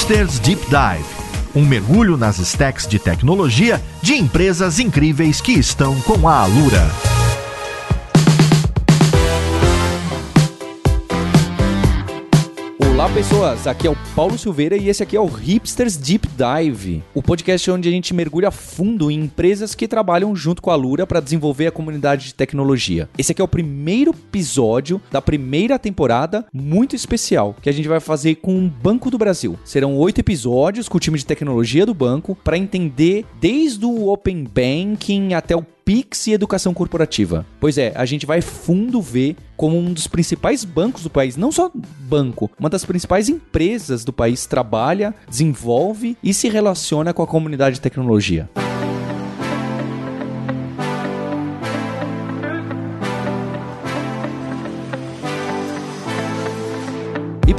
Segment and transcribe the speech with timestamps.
[0.00, 1.20] Hipsters Deep Dive
[1.54, 7.19] um mergulho nas stacks de tecnologia de empresas incríveis que estão com a Alura.
[13.00, 17.02] Olá pessoas, aqui é o Paulo Silveira e esse aqui é o Hipsters Deep Dive,
[17.14, 21.06] o podcast onde a gente mergulha fundo em empresas que trabalham junto com a Lura
[21.06, 23.08] para desenvolver a comunidade de tecnologia.
[23.16, 28.00] Esse aqui é o primeiro episódio da primeira temporada, muito especial, que a gente vai
[28.00, 29.58] fazer com o Banco do Brasil.
[29.64, 34.44] Serão oito episódios com o time de tecnologia do banco para entender desde o Open
[34.44, 37.44] Banking até o Pix e educação corporativa.
[37.58, 41.50] Pois é, a gente vai fundo ver como um dos principais bancos do país, não
[41.50, 47.26] só banco, uma das principais empresas do país trabalha, desenvolve e se relaciona com a
[47.26, 48.48] comunidade de tecnologia.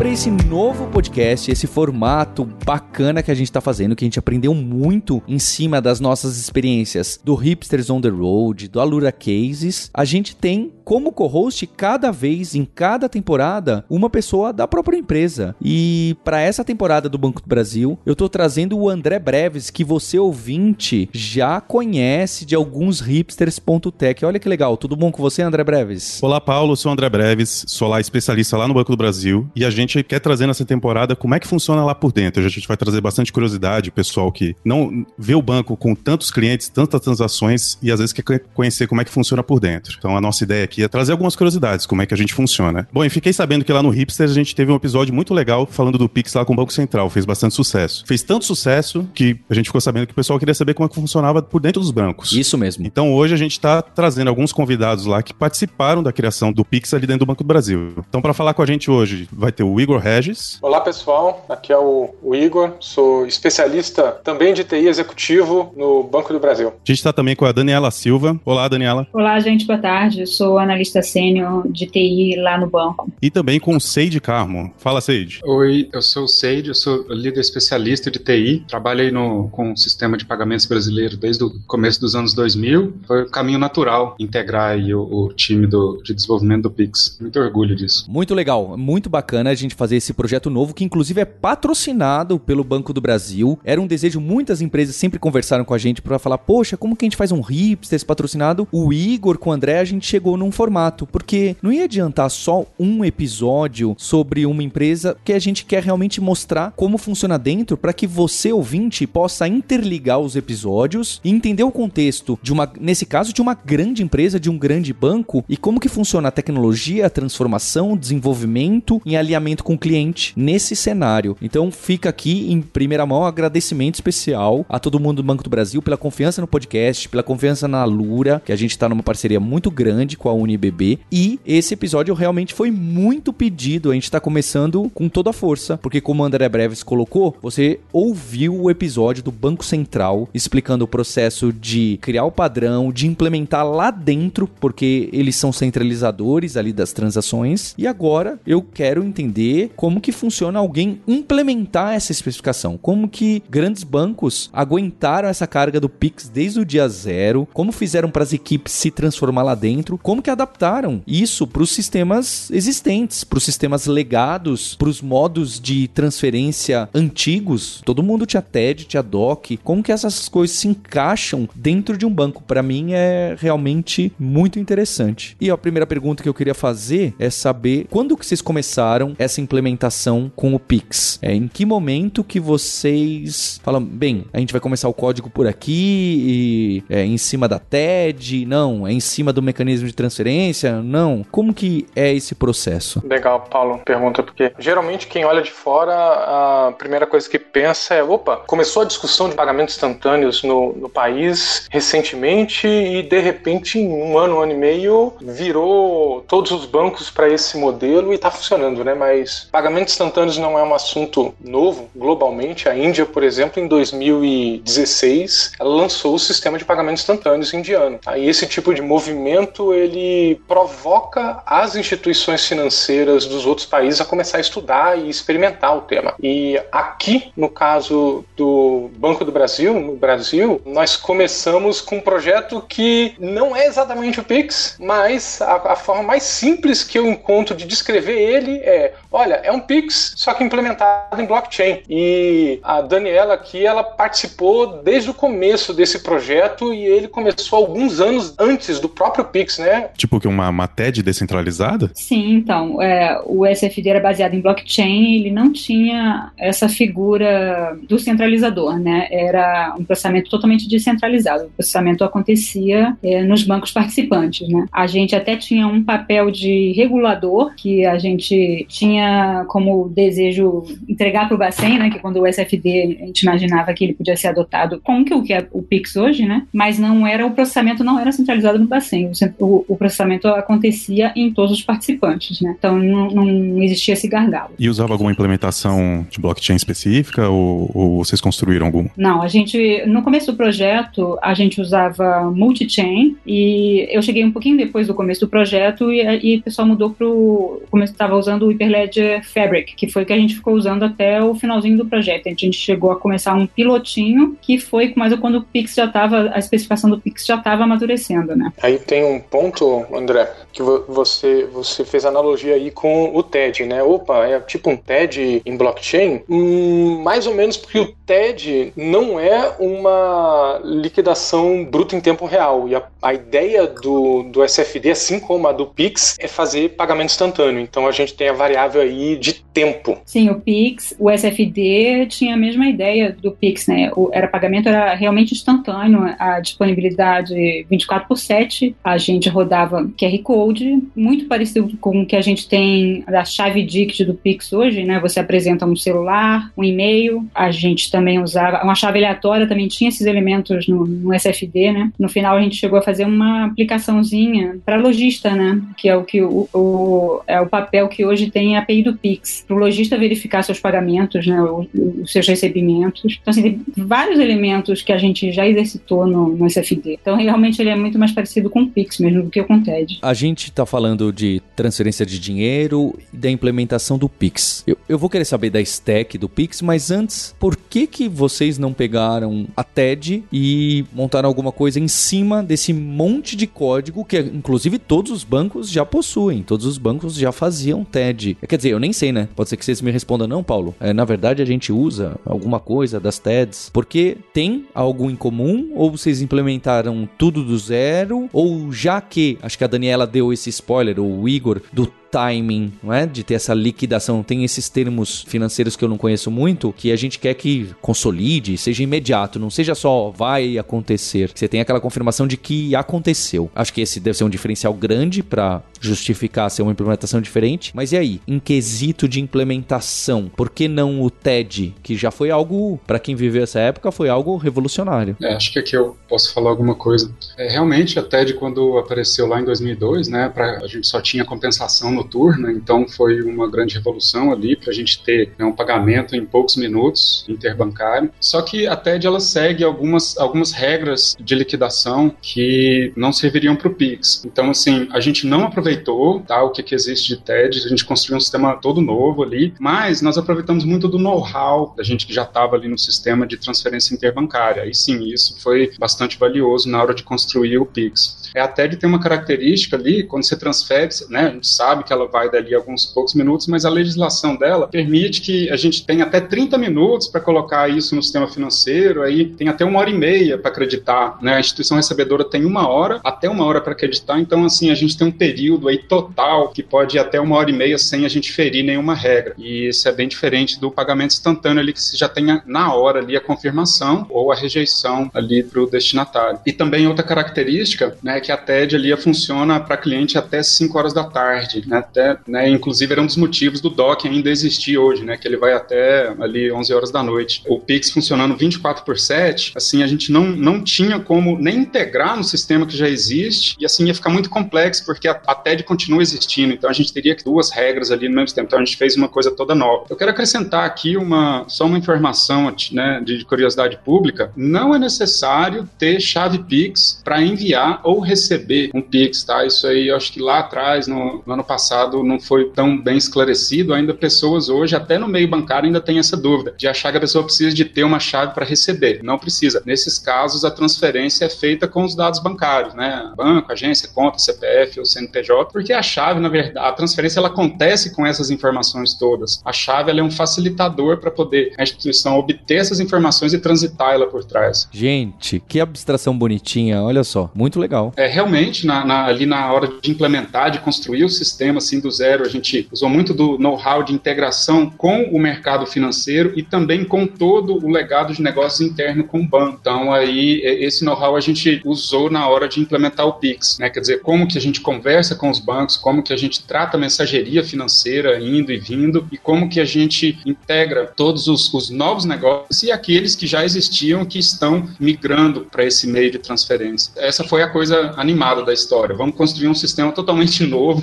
[0.01, 4.17] Para esse novo podcast, esse formato bacana que a gente está fazendo, que a gente
[4.17, 9.91] aprendeu muito em cima das nossas experiências do Hipsters on the Road, do Alura Cases,
[9.93, 15.55] a gente tem como co-host cada vez, em cada temporada, uma pessoa da própria empresa.
[15.61, 19.83] E para essa temporada do Banco do Brasil, eu estou trazendo o André Breves, que
[19.83, 24.25] você ouvinte já conhece de alguns hipsters.tech.
[24.25, 26.21] Olha que legal, tudo bom com você, André Breves?
[26.23, 29.69] Olá, Paulo, sou André Breves, sou lá especialista lá no Banco do Brasil e a
[29.69, 32.43] gente gente quer trazer nessa temporada como é que funciona lá por dentro.
[32.43, 36.69] A gente vai trazer bastante curiosidade, pessoal que não vê o banco com tantos clientes,
[36.69, 39.95] tantas transações e às vezes quer conhecer como é que funciona por dentro.
[39.97, 42.87] Então a nossa ideia aqui é trazer algumas curiosidades, como é que a gente funciona.
[42.91, 45.65] Bom, e fiquei sabendo que lá no Hipster a gente teve um episódio muito legal
[45.65, 48.03] falando do Pix lá com o Banco Central, fez bastante sucesso.
[48.07, 50.89] Fez tanto sucesso que a gente ficou sabendo que o pessoal queria saber como é
[50.89, 52.31] que funcionava por dentro dos bancos.
[52.31, 52.85] Isso mesmo.
[52.85, 56.93] Então hoje a gente está trazendo alguns convidados lá que participaram da criação do Pix
[56.93, 57.93] ali dentro do Banco do Brasil.
[58.07, 60.57] Então para falar com a gente hoje vai ter o Igor Regis.
[60.61, 66.33] Olá pessoal, aqui é o, o Igor, sou especialista também de TI executivo no Banco
[66.33, 66.69] do Brasil.
[66.69, 68.39] A gente está também com a Daniela Silva.
[68.43, 69.07] Olá, Daniela.
[69.13, 70.21] Olá, gente, boa tarde.
[70.21, 73.11] Eu sou analista sênior de TI lá no banco.
[73.21, 74.73] E também com o Seide Carmo.
[74.77, 75.39] Fala, Seide.
[75.43, 78.65] Oi, eu sou o Seide, eu sou líder especialista de TI.
[78.67, 82.93] Trabalhei no, com o sistema de pagamentos brasileiro desde o começo dos anos 2000.
[83.07, 87.17] Foi o caminho natural integrar o, o, time do, de desenvolvimento do Pix.
[87.19, 88.05] Muito orgulho disso.
[88.09, 92.63] Muito legal, muito bacana a gente fazer esse projeto novo, que inclusive é patrocinado pelo
[92.63, 93.59] Banco do Brasil.
[93.63, 97.05] Era um desejo, muitas empresas sempre conversaram com a gente para falar, poxa, como que
[97.05, 98.67] a gente faz um hipsters patrocinado?
[98.71, 102.65] O Igor com o André, a gente chegou num formato, porque não ia adiantar só
[102.79, 107.93] um episódio sobre uma empresa que a gente quer realmente mostrar como funciona dentro para
[107.93, 113.33] que você, ouvinte, possa interligar os episódios e entender o contexto de uma, nesse caso,
[113.33, 117.09] de uma grande empresa, de um grande banco e como que funciona a tecnologia, a
[117.09, 121.35] transformação, o desenvolvimento em alinhamento com o cliente nesse cenário.
[121.41, 125.49] Então fica aqui em primeira mão um agradecimento especial a todo mundo do Banco do
[125.49, 129.39] Brasil pela confiança no podcast, pela confiança na Lura, que a gente está numa parceria
[129.39, 130.99] muito grande com a UniBB.
[131.11, 133.91] E esse episódio realmente foi muito pedido.
[133.91, 137.79] A gente está começando com toda a força, porque como o André Breves colocou, você
[137.91, 143.67] ouviu o episódio do Banco Central explicando o processo de criar o padrão, de implementar
[143.67, 147.73] lá dentro, porque eles são centralizadores ali das transações.
[147.77, 149.40] E agora eu quero entender
[149.75, 155.89] como que funciona alguém implementar essa especificação, como que grandes bancos aguentaram essa carga do
[155.89, 160.21] Pix desde o dia zero, como fizeram para as equipes se transformar lá dentro, como
[160.21, 165.87] que adaptaram isso para os sistemas existentes, para os sistemas legados, para os modos de
[165.89, 167.81] transferência antigos.
[167.85, 172.13] Todo mundo tinha TED, tinha DOC, como que essas coisas se encaixam dentro de um
[172.13, 172.43] banco?
[172.43, 175.35] Para mim é realmente muito interessante.
[175.39, 179.30] E a primeira pergunta que eu queria fazer é saber quando que vocês começaram essa
[179.39, 181.19] implementação com o Pix?
[181.21, 185.47] É, em que momento que vocês falam, bem, a gente vai começar o código por
[185.47, 188.45] aqui e é em cima da TED?
[188.45, 190.81] Não, é em cima do mecanismo de transferência?
[190.81, 191.23] Não.
[191.31, 193.01] Como que é esse processo?
[193.05, 198.03] Legal, Paulo, pergunta, porque geralmente quem olha de fora, a primeira coisa que pensa é,
[198.03, 203.87] opa, começou a discussão de pagamentos instantâneos no, no país recentemente e de repente em
[203.87, 208.31] um ano, um ano e meio virou todos os bancos para esse modelo e está
[208.31, 208.93] funcionando, né?
[208.93, 209.20] Mas
[209.51, 212.67] pagamentos instantâneos não é um assunto novo globalmente.
[212.67, 217.99] A Índia, por exemplo, em 2016, ela lançou o sistema de pagamentos instantâneos indiano.
[218.05, 224.37] Aí esse tipo de movimento ele provoca as instituições financeiras dos outros países a começar
[224.37, 226.13] a estudar e experimentar o tema.
[226.21, 232.61] E aqui, no caso do Banco do Brasil, no Brasil, nós começamos com um projeto
[232.67, 237.55] que não é exatamente o Pix, mas a, a forma mais simples que eu encontro
[237.55, 241.81] de descrever ele é olha, é um Pix, só que implementado em blockchain.
[241.89, 247.99] E a Daniela aqui, ela participou desde o começo desse projeto e ele começou alguns
[247.99, 249.89] anos antes do próprio Pix, né?
[249.97, 251.91] Tipo que uma, uma TED descentralizada?
[251.93, 257.99] Sim, então, é, o SFD era baseado em blockchain, ele não tinha essa figura do
[257.99, 259.07] centralizador, né?
[259.11, 261.45] Era um processamento totalmente descentralizado.
[261.45, 264.65] O processamento acontecia é, nos bancos participantes, né?
[264.71, 269.00] A gente até tinha um papel de regulador que a gente tinha
[269.47, 271.89] como desejo entregar para o Bacen, né?
[271.89, 275.23] Que quando o SFD a gente imaginava que ele podia ser adotado como que o
[275.23, 276.45] que é o Pix hoje, né?
[276.53, 279.11] Mas não era o processamento não era centralizado no Bacen.
[279.39, 282.55] O, o processamento acontecia em todos os participantes, né?
[282.57, 284.51] Então não, não existia esse gargalo.
[284.57, 288.87] E usava alguma implementação de blockchain específica ou, ou vocês construíram algum?
[288.97, 294.31] Não, a gente no começo do projeto a gente usava multi-chain e eu cheguei um
[294.31, 298.15] pouquinho depois do começo do projeto e, e o pessoal mudou para o começo estava
[298.15, 298.90] usando o Hyperledger
[299.23, 302.27] Fabric, que foi o que a gente ficou usando até o finalzinho do projeto.
[302.27, 306.31] A gente chegou a começar um pilotinho que foi mais quando o Pix já estava
[306.33, 308.51] a especificação do Pix já estava amadurecendo, né?
[308.61, 313.83] Aí tem um ponto, André, que você você fez analogia aí com o TED, né?
[313.83, 316.21] Opa, é tipo um TED em blockchain?
[316.29, 322.67] Hum, mais ou menos porque o TED não é uma liquidação bruta em tempo real.
[322.67, 327.11] E a, a ideia do, do SFD, assim como a do Pix, é fazer pagamento
[327.11, 327.61] instantâneo.
[327.61, 329.99] Então a gente tem a variável aí de tempo.
[330.05, 333.91] Sim, o Pix, o SFD tinha a mesma ideia do Pix, né?
[333.95, 338.75] O era pagamento era realmente instantâneo, a disponibilidade 24 por 7.
[338.83, 343.63] A gente rodava QR Code, muito parecido com o que a gente tem da chave
[343.63, 344.99] DICT do Pix hoje, né?
[344.99, 347.25] Você apresenta um celular, um e-mail.
[347.33, 351.91] A gente também usava uma chave aleatória, também tinha esses elementos no, no SFD, né?
[351.99, 355.61] No final a gente chegou a fazer uma aplicaçãozinha para lojista, né?
[355.77, 358.95] Que é o que o, o, é o papel que hoje tem a API do
[358.95, 361.41] Pix, para o lojista verificar seus pagamentos, né?
[361.41, 363.17] Os, seus recebimentos.
[363.21, 366.97] Então, assim, tem vários elementos que a gente já exercitou no, no SFD.
[367.01, 369.63] Então, realmente ele é muito mais parecido com o Pix mesmo do que com o
[369.63, 369.99] TED.
[370.01, 374.63] A gente está falando de transferência de dinheiro e da implementação do Pix.
[374.65, 378.57] Eu, eu vou querer saber da stack do Pix, mas antes, por que que vocês
[378.57, 384.19] não pegaram a TED e montaram alguma coisa em cima desse monte de código que,
[384.19, 388.37] inclusive, todos os bancos já possuem, todos os bancos já faziam TED.
[388.51, 389.29] Quer dizer, eu nem sei, né?
[389.33, 390.75] Pode ser que vocês me respondam, não, Paulo.
[390.77, 395.71] É, na verdade, a gente usa alguma coisa das TEDs porque tem algo em comum
[395.73, 400.49] ou vocês implementaram tudo do zero ou já que, acho que a Daniela deu esse
[400.49, 403.05] spoiler, o Igor, do timing, não é?
[403.05, 404.21] De ter essa liquidação.
[404.21, 408.57] Tem esses termos financeiros que eu não conheço muito, que a gente quer que consolide,
[408.57, 411.31] seja imediato, não seja só vai acontecer.
[411.33, 413.49] Você tem aquela confirmação de que aconteceu.
[413.55, 417.71] Acho que esse deve ser um diferencial grande para justificar ser uma implementação diferente.
[417.73, 422.29] Mas e aí, em quesito de implementação, por que não o TED, que já foi
[422.29, 425.15] algo, para quem viveu essa época, foi algo revolucionário?
[425.21, 427.13] É, acho que aqui eu posso falar alguma coisa.
[427.37, 431.25] É, realmente, a TED, quando apareceu lá em 2002, né, pra, a gente só tinha
[431.25, 436.15] compensação noturna, então foi uma grande revolução ali para a gente ter né, um pagamento
[436.15, 438.11] em poucos minutos interbancário.
[438.19, 443.67] Só que a TED ela segue algumas, algumas regras de liquidação que não serviriam para
[443.67, 444.23] o Pix.
[444.25, 447.85] Então, assim, a gente não aproveitou tá, o que, que existe de TED, a gente
[447.85, 452.13] construiu um sistema todo novo ali, mas nós aproveitamos muito do know-how da gente que
[452.13, 454.65] já estava ali no sistema de transferência interbancária.
[454.65, 458.29] E sim, isso foi bastante valioso na hora de construir o Pix.
[458.33, 461.90] É, a TED tem uma característica ali, quando você transfere, né, a gente sabe que
[461.93, 466.03] ela vai dali alguns poucos minutos, mas a legislação dela permite que a gente tenha
[466.03, 469.93] até 30 minutos para colocar isso no sistema financeiro, aí tem até uma hora e
[469.93, 471.35] meia para acreditar, né?
[471.35, 474.97] A instituição recebedora tem uma hora, até uma hora para acreditar, então assim, a gente
[474.97, 478.09] tem um período aí total que pode ir até uma hora e meia sem a
[478.09, 479.33] gente ferir nenhuma regra.
[479.37, 482.99] E isso é bem diferente do pagamento instantâneo ali que você já tenha na hora
[482.99, 486.39] ali a confirmação ou a rejeição ali para o destinatário.
[486.45, 490.93] E também outra característica, né, que a TED ali funciona para cliente até 5 horas
[490.93, 491.80] da tarde, né?
[491.81, 495.37] Até, né, inclusive era um dos motivos do DOC ainda existir hoje, né, que ele
[495.37, 497.43] vai até ali 11 horas da noite.
[497.47, 502.17] O Pix funcionando 24 por 7, assim, a gente não, não tinha como nem integrar
[502.17, 505.63] no sistema que já existe e assim ia ficar muito complexo porque a, a TED
[505.63, 508.77] continua existindo, então a gente teria duas regras ali no mesmo tempo, então a gente
[508.77, 509.85] fez uma coisa toda nova.
[509.89, 515.69] Eu quero acrescentar aqui uma só uma informação, né, de curiosidade pública, não é necessário
[515.77, 519.45] ter chave Pix para enviar ou receber um Pix, tá?
[519.45, 522.77] Isso aí eu acho que lá atrás, no, no ano passado passado não foi tão
[522.77, 526.91] bem esclarecido, ainda pessoas hoje, até no meio bancário, ainda tem essa dúvida de achar
[526.91, 528.99] que a pessoa precisa de ter uma chave para receber.
[529.01, 529.63] Não precisa.
[529.65, 533.13] Nesses casos, a transferência é feita com os dados bancários, né?
[533.15, 537.95] Banco, agência, conta, CPF ou CNPJ, porque a chave, na verdade, a transferência ela acontece
[537.95, 539.41] com essas informações todas.
[539.45, 544.07] A chave é um facilitador para poder a instituição obter essas informações e transitar ela
[544.07, 544.67] por trás.
[544.71, 547.93] Gente, que abstração bonitinha, olha só, muito legal.
[547.95, 551.91] É realmente na, na, ali na hora de implementar, de construir o sistema assim do
[551.91, 556.83] zero, a gente usou muito do know-how de integração com o mercado financeiro e também
[556.83, 559.57] com todo o legado de negócios interno com o banco.
[559.61, 563.69] Então aí esse know-how a gente usou na hora de implementar o Pix, né?
[563.69, 566.77] Quer dizer, como que a gente conversa com os bancos, como que a gente trata
[566.77, 571.69] a mensageria financeira indo e vindo e como que a gente integra todos os, os
[571.69, 576.91] novos negócios e aqueles que já existiam que estão migrando para esse meio de transferência.
[576.97, 578.95] Essa foi a coisa animada da história.
[578.95, 580.81] Vamos construir um sistema totalmente novo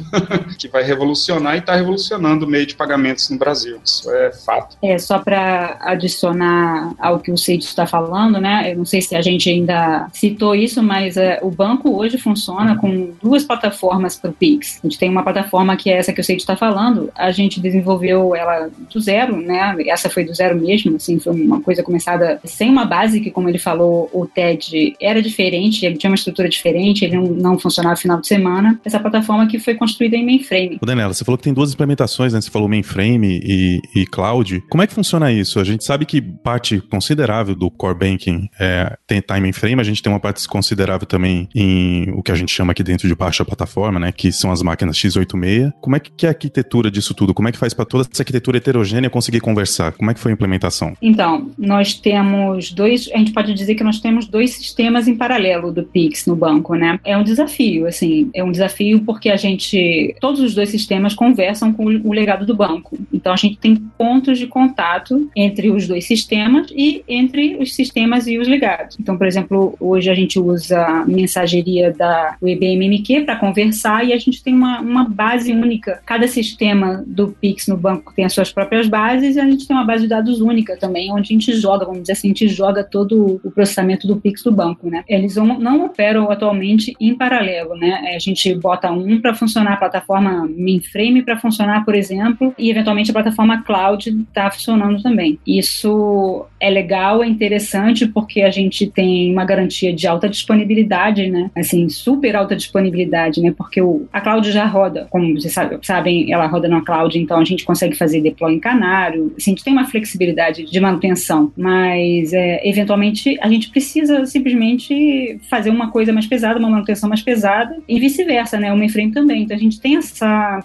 [0.59, 3.79] que vai revolucionar e está revolucionando o meio de pagamentos no Brasil.
[3.85, 4.77] Isso é fato.
[4.83, 8.73] É, só para adicionar ao que o Cid está falando, né?
[8.73, 12.77] Eu não sei se a gente ainda citou isso, mas é, o banco hoje funciona
[12.77, 14.81] com duas plataformas para o Pix.
[14.83, 17.11] A gente tem uma plataforma que é essa que o Cid está falando.
[17.15, 19.77] A gente desenvolveu ela do zero, né?
[19.87, 23.49] Essa foi do zero mesmo, assim, foi uma coisa começada sem uma base que, como
[23.49, 28.00] ele falou, o TED era diferente, ele tinha uma estrutura diferente, ele não, funcionava no
[28.00, 28.81] final de semana.
[28.85, 30.48] Essa plataforma que foi construída em mainframe.
[30.81, 32.40] O Daniela, você falou que tem duas implementações, né?
[32.40, 34.62] Você falou mainframe e, e cloud.
[34.71, 35.61] Como é que funciona isso?
[35.61, 40.02] A gente sabe que parte considerável do core banking é, tem time mainframe, a gente
[40.02, 43.45] tem uma parte considerável também em o que a gente chama aqui dentro de baixa
[43.45, 44.12] plataforma, né?
[44.12, 45.73] Que são as máquinas x86.
[45.81, 47.35] Como é que é a arquitetura disso tudo?
[47.35, 49.93] Como é que faz para toda essa arquitetura heterogênea conseguir conversar?
[49.93, 50.95] Como é que foi a implementação?
[51.00, 55.73] Então, nós temos dois, a gente pode dizer que nós temos dois sistemas em paralelo
[55.73, 56.99] do Pix no banco, né?
[57.05, 61.73] É um desafio, assim, é um desafio porque a gente, todos os dois sistemas conversam
[61.73, 62.99] com o legado do banco.
[63.12, 68.26] Então, a gente tem pontos de contato entre os dois sistemas e entre os sistemas
[68.26, 68.97] e os legados.
[69.00, 74.18] Então, por exemplo, hoje a gente usa a mensageria da IBMMQ para conversar e a
[74.18, 76.00] gente tem uma, uma base única.
[76.04, 79.76] Cada sistema do Pix no banco tem as suas próprias bases e a gente tem
[79.76, 82.49] uma base de dados única também, onde a gente joga, vamos dizer assim, a gente
[82.49, 85.04] joga todo o processamento do Pix do banco, né?
[85.09, 88.12] Eles não operam atualmente em paralelo, né?
[88.14, 93.11] A gente bota um para funcionar a plataforma mainframe para funcionar, por exemplo, e eventualmente
[93.11, 95.39] a plataforma cloud está funcionando também.
[95.47, 101.51] Isso é legal, é interessante porque a gente tem uma garantia de alta disponibilidade, né?
[101.57, 103.55] Assim, super alta disponibilidade, né?
[103.57, 107.45] Porque o, a cloud já roda, como vocês sabem, ela roda na cloud, então a
[107.45, 109.33] gente consegue fazer deploy em canário.
[109.37, 115.39] Assim, a gente tem uma flexibilidade de manutenção, mas é, eventualmente a gente precisa simplesmente
[115.49, 118.73] fazer uma coisa mais pesada, uma manutenção mais pesada e vice-versa, né?
[118.73, 119.43] O mainframe também.
[119.43, 120.18] Então a gente tem essa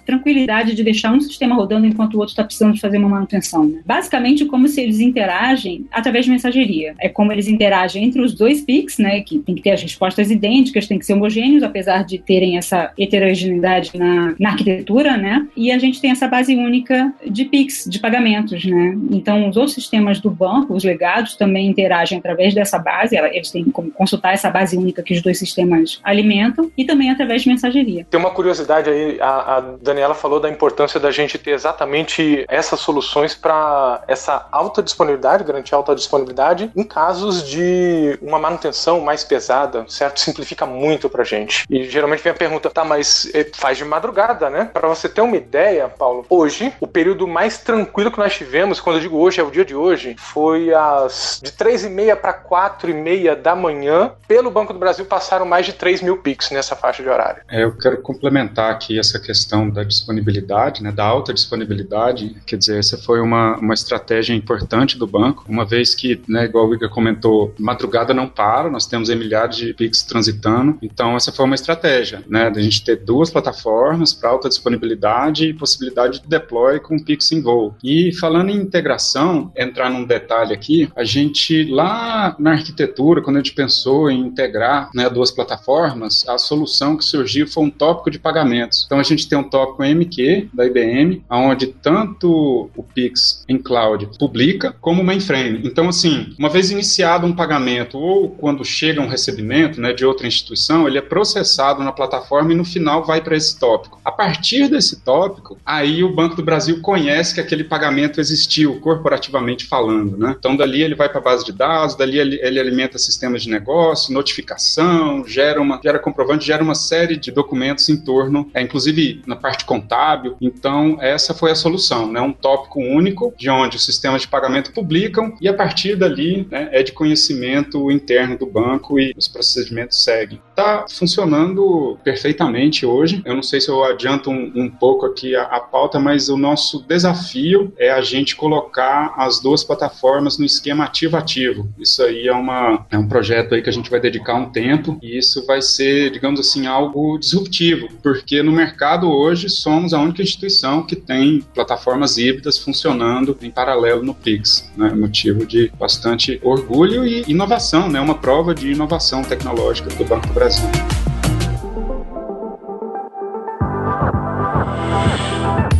[0.06, 3.66] tranquilidade de deixar um sistema rodando enquanto o outro está precisando de fazer uma manutenção.
[3.66, 3.82] Né?
[3.86, 6.96] Basicamente, como se eles interagem através de mensageria.
[7.00, 9.22] É como eles interagem entre os dois PICs, né?
[9.22, 12.92] Que tem que ter as respostas idênticas, tem que ser homogêneos, apesar de terem essa
[13.00, 15.48] heterogeneidade na, na arquitetura, né?
[15.56, 18.98] E a gente tem essa base única de PICs, de pagamentos, né?
[19.12, 23.66] Então, os outros sistemas do banco, os legados, também interagem através dessa base, eles têm
[23.66, 28.06] como consultar essa base única que os dois sistemas alimentam, e também através de mensageria.
[28.10, 32.80] Tem uma curiosidade aí, a, a Daniela falou da importância da gente ter exatamente essas
[32.80, 39.86] soluções para essa alta disponibilidade, garantir alta disponibilidade em casos de uma manutenção mais pesada,
[39.88, 40.20] certo?
[40.20, 41.66] Simplifica muito pra gente.
[41.70, 44.70] E geralmente vem a pergunta, tá, mas eh, faz de madrugada, né?
[44.74, 48.98] Para você ter uma ideia, Paulo, hoje, o período mais tranquilo que nós tivemos, quando
[48.98, 52.34] eu digo hoje, é o dia de hoje, foi às de 3 e meia para
[52.34, 54.12] 4 e meia da manhã.
[54.28, 57.42] Pelo Banco do Brasil passaram mais de 3 mil Pix nessa faixa de horário.
[57.50, 59.33] É, eu quero complementar aqui essa questão
[59.72, 62.36] da disponibilidade, né, da alta disponibilidade.
[62.46, 66.68] Quer dizer, essa foi uma, uma estratégia importante do banco, uma vez que, né, igual
[66.68, 71.46] o Igor comentou, madrugada não para, nós temos milhares de Pix transitando, então essa foi
[71.46, 76.80] uma estratégia, né, da gente ter duas plataformas para alta disponibilidade e possibilidade de deploy
[76.80, 77.76] com Pix em voo.
[77.84, 83.40] E falando em integração, entrar num detalhe aqui, a gente lá na arquitetura, quando a
[83.40, 88.20] gente pensou em integrar né, duas plataformas, a solução que surgiu foi um tópico de
[88.20, 88.84] pagamentos.
[88.86, 94.10] Então a gente tem um tópico MQ da IBM, onde tanto o Pix em cloud
[94.18, 95.62] publica como o mainframe.
[95.64, 100.28] Então assim, uma vez iniciado um pagamento ou quando chega um recebimento né, de outra
[100.28, 104.00] instituição, ele é processado na plataforma e no final vai para esse tópico.
[104.04, 109.66] A partir desse tópico, aí o Banco do Brasil conhece que aquele pagamento existiu, corporativamente
[109.66, 110.18] falando.
[110.18, 110.36] Né?
[110.38, 113.50] Então, dali ele vai para a base de dados, dali ele, ele, alimenta sistemas de
[113.50, 118.50] negócio, notificação, gera, uma, gera comprovante, gera uma série de documentos em torno.
[118.54, 120.36] É, inclusive, inclusive na parte contábil.
[120.42, 122.22] Então, essa foi a solução, né?
[122.22, 126.70] Um tópico único de onde os sistemas de pagamento publicam e a partir dali né,
[126.72, 130.42] é de conhecimento interno do banco e os procedimentos seguem.
[130.50, 133.22] Está funcionando perfeitamente hoje.
[133.26, 136.38] Eu não sei se eu adianto um, um pouco aqui a, a pauta, mas o
[136.38, 141.70] nosso desafio é a gente colocar as duas plataformas no esquema ativo-ativo.
[141.80, 145.00] Isso aí é, uma, é um projeto aí que a gente vai dedicar um tempo
[145.02, 150.22] e isso vai ser, digamos assim, algo disruptivo, porque no mercado hoje somos a única
[150.22, 154.94] instituição que tem plataformas híbridas funcionando em paralelo no Pix, né?
[154.94, 158.00] Motivo de bastante orgulho e inovação, né?
[158.00, 160.70] Uma prova de inovação tecnológica do Banco do Brasil.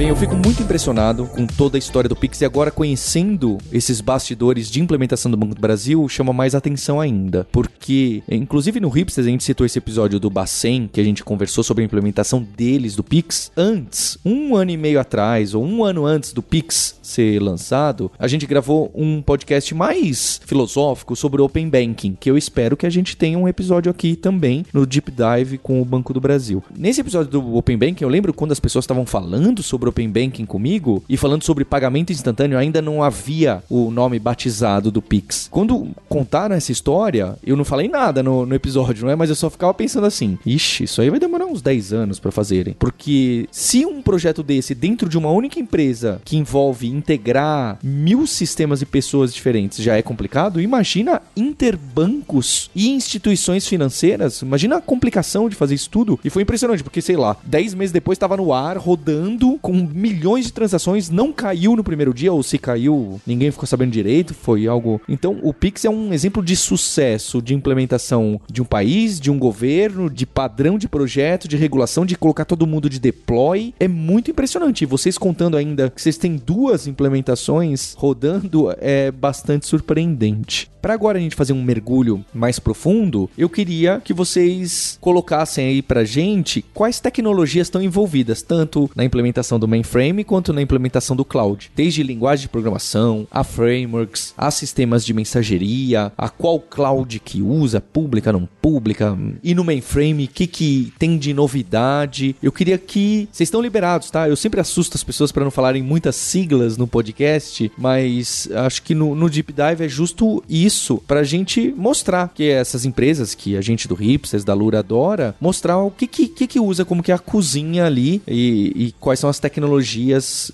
[0.04, 4.02] Bem, eu fico muito impressionado com toda a história do Pix e agora conhecendo esses
[4.02, 9.26] bastidores de implementação do Banco do Brasil chama mais atenção ainda, porque inclusive no Hipsters
[9.26, 12.98] a gente citou esse episódio do Bacen, que a gente conversou sobre a implementação deles
[12.98, 13.50] do Pix.
[13.56, 18.28] Antes, um ano e meio atrás ou um ano antes do Pix ser lançado, a
[18.28, 22.90] gente gravou um podcast mais filosófico sobre o Open Banking, que eu espero que a
[22.90, 26.62] gente tenha um episódio aqui também no Deep Dive com o Banco do Brasil.
[26.78, 30.46] Nesse episódio do Open Banking, eu lembro quando as pessoas estavam falando sobre Open Banking
[30.46, 35.48] comigo e falando sobre pagamento instantâneo, ainda não havia o nome batizado do Pix.
[35.52, 39.16] Quando contaram essa história, eu não falei nada no, no episódio, não é?
[39.16, 42.32] Mas eu só ficava pensando assim: ixi, isso aí vai demorar uns 10 anos para
[42.32, 42.76] fazerem.
[42.78, 48.82] Porque se um projeto desse dentro de uma única empresa que envolve integrar mil sistemas
[48.82, 54.42] e pessoas diferentes já é complicado, imagina interbancos e instituições financeiras.
[54.42, 56.20] Imagina a complicação de fazer isso tudo.
[56.24, 60.46] E foi impressionante, porque sei lá, 10 meses depois estava no ar, rodando com milhões
[60.46, 64.68] de transações, não caiu no primeiro dia, ou se caiu, ninguém ficou sabendo direito, foi
[64.68, 65.02] algo.
[65.08, 69.40] Então, o Pix é um exemplo de sucesso de implementação de um país, de um
[69.40, 73.74] governo, de padrão de projeto, de regulação, de colocar todo mundo de deploy.
[73.80, 74.86] É muito impressionante.
[74.86, 80.72] Vocês contando ainda que vocês têm duas implementações rodando é bastante surpreendente.
[80.84, 85.82] Para agora a gente fazer um mergulho mais profundo, eu queria que vocês colocassem aí
[85.82, 91.26] pra gente quais tecnologias estão envolvidas, tanto na implementação do mainframe quanto na implementação do
[91.26, 91.72] cloud.
[91.76, 97.82] Desde linguagem de programação, a frameworks, a sistemas de mensageria, a qual cloud que usa,
[97.82, 102.36] pública, não pública, e no mainframe, o que, que tem de novidade.
[102.42, 103.28] Eu queria que.
[103.32, 104.28] Vocês estão liberados, tá?
[104.28, 108.94] Eu sempre assusto as pessoas para não falarem muitas siglas no podcast, mas acho que
[108.94, 113.56] no, no Deep Dive é justo isso isso pra gente mostrar que essas empresas que
[113.56, 117.12] a gente do Hipsters, da Lura adora, mostrar o que que, que, usa, como que
[117.12, 120.52] é a cozinha ali e, e quais são as tecnologias envolvidas.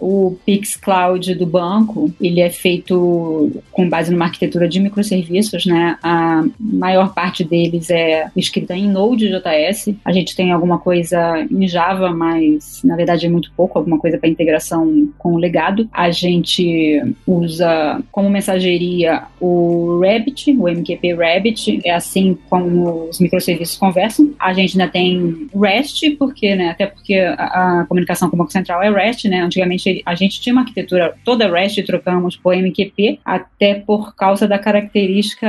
[0.00, 5.98] O Pix Cloud do banco, ele é feito com base numa arquitetura de microserviços, né?
[6.02, 9.94] A maior parte deles é escrita em Node.js.
[10.04, 14.18] A gente tem alguma coisa em Java, mas na verdade é muito pouco, alguma coisa
[14.18, 15.88] para integração com o legado.
[15.92, 23.76] A gente usa como mensageria o Rabbit, o MQP Rabbit, é assim como os microserviços
[23.76, 24.32] conversam.
[24.38, 28.82] A gente ainda tem REST, porque, né, até porque a comunicação com o Banco Central
[28.82, 33.74] é REST, né, antigamente a gente tinha uma arquitetura toda REST trocamos por MQP, até
[33.74, 35.48] por causa da característica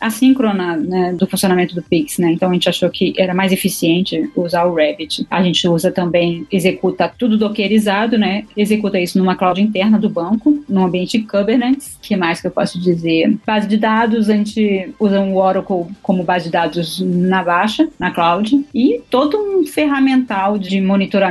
[0.00, 4.30] assíncrona, né, do funcionamento do Pix, né, então a gente achou que era mais eficiente
[4.36, 5.26] usar o Rabbit.
[5.30, 10.64] A gente usa também, executa tudo dockerizado, né, executa isso numa cloud interna do banco,
[10.68, 13.36] no ambiente Kubernetes, que mais que eu posso dizer?
[13.46, 18.10] Base de dados, a gente usa o Oracle como base de dados na baixa, na
[18.10, 21.27] cloud, e todo um ferramental de monitoramento